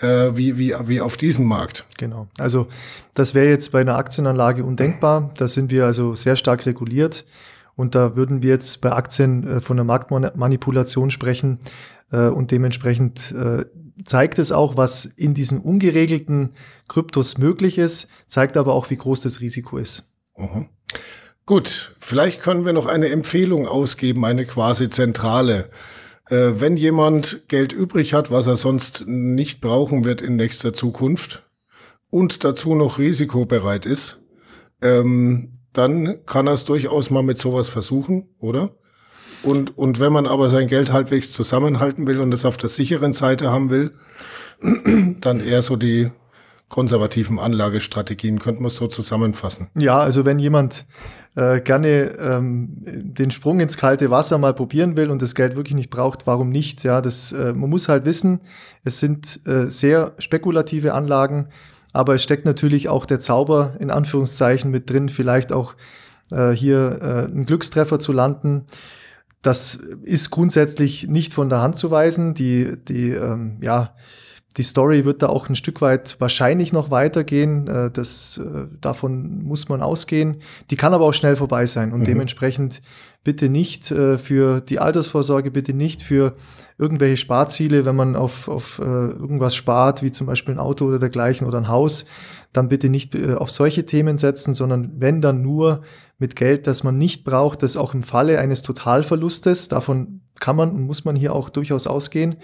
äh, 0.00 0.36
wie, 0.36 0.58
wie, 0.58 0.74
wie 0.86 1.00
auf 1.00 1.16
diesem 1.16 1.46
Markt. 1.46 1.86
Genau. 1.98 2.28
Also 2.38 2.66
das 3.14 3.34
wäre 3.34 3.48
jetzt 3.48 3.72
bei 3.72 3.80
einer 3.80 3.96
Aktienanlage 3.96 4.64
undenkbar. 4.64 5.30
Da 5.36 5.46
sind 5.46 5.70
wir 5.70 5.86
also 5.86 6.14
sehr 6.14 6.36
stark 6.36 6.66
reguliert. 6.66 7.24
Und 7.76 7.94
da 7.94 8.16
würden 8.16 8.42
wir 8.42 8.50
jetzt 8.50 8.80
bei 8.80 8.92
Aktien 8.92 9.46
äh, 9.46 9.60
von 9.60 9.78
einer 9.78 9.84
Marktmanipulation 9.84 11.10
sprechen. 11.10 11.60
Äh, 12.12 12.26
und 12.26 12.50
dementsprechend 12.50 13.32
äh, 13.32 13.64
zeigt 14.04 14.38
es 14.38 14.52
auch, 14.52 14.76
was 14.76 15.04
in 15.04 15.34
diesen 15.34 15.60
ungeregelten 15.60 16.54
Kryptos 16.88 17.38
möglich 17.38 17.78
ist, 17.78 18.08
zeigt 18.26 18.56
aber 18.56 18.74
auch, 18.74 18.90
wie 18.90 18.96
groß 18.96 19.20
das 19.20 19.40
Risiko 19.40 19.78
ist. 19.78 20.04
Mhm. 20.36 20.68
Gut, 21.46 21.96
vielleicht 21.98 22.40
können 22.40 22.64
wir 22.64 22.72
noch 22.72 22.86
eine 22.86 23.08
Empfehlung 23.08 23.66
ausgeben, 23.66 24.24
eine 24.24 24.44
quasi 24.46 24.88
zentrale. 24.88 25.68
Äh, 26.30 26.60
wenn 26.60 26.76
jemand 26.76 27.42
Geld 27.48 27.72
übrig 27.72 28.14
hat, 28.14 28.30
was 28.30 28.46
er 28.46 28.56
sonst 28.56 29.04
nicht 29.06 29.60
brauchen 29.60 30.04
wird 30.04 30.22
in 30.22 30.36
nächster 30.36 30.72
Zukunft 30.72 31.44
und 32.08 32.44
dazu 32.44 32.74
noch 32.74 32.98
risikobereit 32.98 33.84
ist, 33.84 34.20
ähm, 34.80 35.58
dann 35.72 36.24
kann 36.26 36.46
er 36.46 36.54
es 36.54 36.64
durchaus 36.64 37.10
mal 37.10 37.22
mit 37.22 37.38
sowas 37.38 37.68
versuchen, 37.68 38.28
oder? 38.38 38.76
Und, 39.42 39.76
und 39.76 40.00
wenn 40.00 40.12
man 40.12 40.26
aber 40.26 40.50
sein 40.50 40.68
Geld 40.68 40.92
halbwegs 40.92 41.32
zusammenhalten 41.32 42.06
will 42.06 42.20
und 42.20 42.32
es 42.32 42.44
auf 42.44 42.56
der 42.56 42.68
sicheren 42.68 43.12
Seite 43.12 43.50
haben 43.50 43.70
will, 43.70 43.92
dann 45.20 45.40
eher 45.40 45.62
so 45.62 45.76
die 45.76 46.10
konservativen 46.70 47.38
Anlagestrategien, 47.38 48.38
könnte 48.38 48.62
man 48.62 48.68
es 48.68 48.76
so 48.76 48.86
zusammenfassen. 48.86 49.68
Ja, 49.78 49.98
also 49.98 50.24
wenn 50.24 50.38
jemand 50.38 50.86
äh, 51.36 51.60
gerne 51.60 52.16
ähm, 52.18 52.68
den 52.80 53.30
Sprung 53.30 53.60
ins 53.60 53.76
kalte 53.76 54.10
Wasser 54.10 54.38
mal 54.38 54.54
probieren 54.54 54.96
will 54.96 55.10
und 55.10 55.20
das 55.20 55.34
Geld 55.34 55.56
wirklich 55.56 55.74
nicht 55.74 55.90
braucht, 55.90 56.26
warum 56.26 56.48
nicht? 56.48 56.82
Ja, 56.84 57.02
das, 57.02 57.32
äh, 57.32 57.52
man 57.52 57.68
muss 57.68 57.88
halt 57.88 58.04
wissen, 58.04 58.40
es 58.84 59.00
sind 59.00 59.40
äh, 59.46 59.66
sehr 59.66 60.14
spekulative 60.18 60.94
Anlagen, 60.94 61.48
aber 61.92 62.14
es 62.14 62.22
steckt 62.22 62.46
natürlich 62.46 62.88
auch 62.88 63.04
der 63.04 63.20
Zauber 63.20 63.74
in 63.80 63.90
Anführungszeichen 63.90 64.70
mit 64.70 64.88
drin, 64.88 65.08
vielleicht 65.08 65.52
auch 65.52 65.74
äh, 66.30 66.52
hier 66.52 66.98
äh, 67.02 67.30
einen 67.30 67.46
Glückstreffer 67.46 67.98
zu 67.98 68.12
landen. 68.12 68.64
Das 69.42 69.74
ist 70.02 70.30
grundsätzlich 70.30 71.08
nicht 71.08 71.32
von 71.32 71.48
der 71.48 71.62
Hand 71.62 71.74
zu 71.74 71.90
weisen. 71.90 72.34
Die, 72.34 72.76
die 72.76 73.10
ähm, 73.10 73.56
ja, 73.60 73.94
die 74.56 74.64
Story 74.64 75.04
wird 75.04 75.22
da 75.22 75.28
auch 75.28 75.48
ein 75.48 75.54
Stück 75.54 75.80
weit 75.80 76.16
wahrscheinlich 76.18 76.72
noch 76.72 76.90
weitergehen. 76.90 77.68
Äh, 77.68 77.90
das, 77.90 78.38
äh, 78.38 78.66
davon 78.80 79.44
muss 79.44 79.68
man 79.68 79.80
ausgehen. 79.80 80.42
Die 80.70 80.76
kann 80.76 80.92
aber 80.92 81.04
auch 81.04 81.14
schnell 81.14 81.36
vorbei 81.36 81.66
sein 81.66 81.92
und 81.92 82.00
mhm. 82.00 82.06
dementsprechend 82.06 82.82
bitte 83.22 83.48
nicht 83.48 83.90
äh, 83.92 84.18
für 84.18 84.60
die 84.60 84.80
Altersvorsorge, 84.80 85.50
bitte 85.50 85.72
nicht 85.72 86.02
für 86.02 86.34
irgendwelche 86.78 87.18
Sparziele, 87.18 87.84
wenn 87.84 87.94
man 87.94 88.16
auf, 88.16 88.48
auf 88.48 88.78
irgendwas 88.78 89.54
spart, 89.54 90.02
wie 90.02 90.10
zum 90.12 90.26
Beispiel 90.26 90.54
ein 90.54 90.58
Auto 90.58 90.86
oder 90.86 90.98
dergleichen 90.98 91.46
oder 91.46 91.58
ein 91.58 91.68
Haus, 91.68 92.06
dann 92.52 92.68
bitte 92.68 92.88
nicht 92.88 93.16
auf 93.16 93.50
solche 93.50 93.86
Themen 93.86 94.16
setzen, 94.16 94.54
sondern 94.54 94.92
wenn 94.98 95.20
dann 95.20 95.40
nur 95.42 95.82
mit 96.18 96.36
Geld, 96.36 96.66
das 96.66 96.82
man 96.82 96.98
nicht 96.98 97.24
braucht, 97.24 97.62
das 97.62 97.76
auch 97.76 97.94
im 97.94 98.02
Falle 98.02 98.38
eines 98.38 98.62
Totalverlustes, 98.62 99.68
davon 99.68 100.20
kann 100.40 100.56
man 100.56 100.70
und 100.70 100.82
muss 100.82 101.04
man 101.04 101.14
hier 101.14 101.34
auch 101.34 101.48
durchaus 101.50 101.86
ausgehen, 101.86 102.36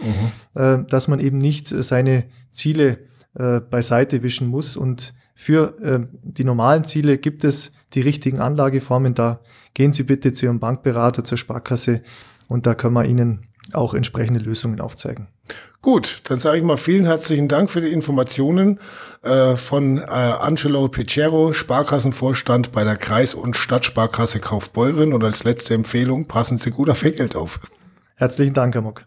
mhm. 0.54 0.60
äh, 0.60 0.84
dass 0.88 1.08
man 1.08 1.18
eben 1.18 1.38
nicht 1.38 1.72
äh, 1.72 1.82
seine 1.82 2.24
Ziele 2.50 2.98
äh, 3.34 3.60
beiseite 3.60 4.22
wischen 4.22 4.48
muss. 4.48 4.76
Und 4.76 5.14
für 5.34 5.78
äh, 5.80 6.06
die 6.22 6.44
normalen 6.44 6.84
Ziele 6.84 7.18
gibt 7.18 7.42
es 7.42 7.72
die 7.94 8.00
richtigen 8.02 8.40
Anlageformen. 8.40 9.14
Da 9.14 9.40
gehen 9.74 9.92
Sie 9.92 10.04
bitte 10.04 10.32
zu 10.32 10.46
Ihrem 10.46 10.60
Bankberater, 10.60 11.24
zur 11.24 11.38
Sparkasse 11.38 12.02
und 12.48 12.66
da 12.66 12.74
können 12.74 12.94
wir 12.94 13.04
Ihnen 13.04 13.42
auch 13.72 13.94
entsprechende 13.94 14.40
Lösungen 14.40 14.80
aufzeigen. 14.80 15.28
Gut, 15.82 16.20
dann 16.24 16.38
sage 16.38 16.58
ich 16.58 16.64
mal 16.64 16.76
vielen 16.76 17.04
herzlichen 17.04 17.48
Dank 17.48 17.70
für 17.70 17.80
die 17.80 17.92
Informationen 17.92 18.80
äh, 19.22 19.56
von 19.56 19.98
äh, 19.98 20.02
Angelo 20.02 20.88
Piccero, 20.88 21.52
Sparkassenvorstand 21.52 22.72
bei 22.72 22.84
der 22.84 22.96
Kreis- 22.96 23.34
und 23.34 23.56
Stadtsparkasse 23.56 24.40
Kaufbeuren. 24.40 25.12
Und 25.12 25.22
als 25.22 25.44
letzte 25.44 25.74
Empfehlung, 25.74 26.26
passen 26.26 26.58
Sie 26.58 26.70
gut 26.70 26.90
auf 26.90 27.04
Ihr 27.04 27.12
Geld 27.12 27.36
auf. 27.36 27.60
Herzlichen 28.16 28.54
Dank, 28.54 28.74
Herr 28.74 28.82
Mock. 28.82 29.06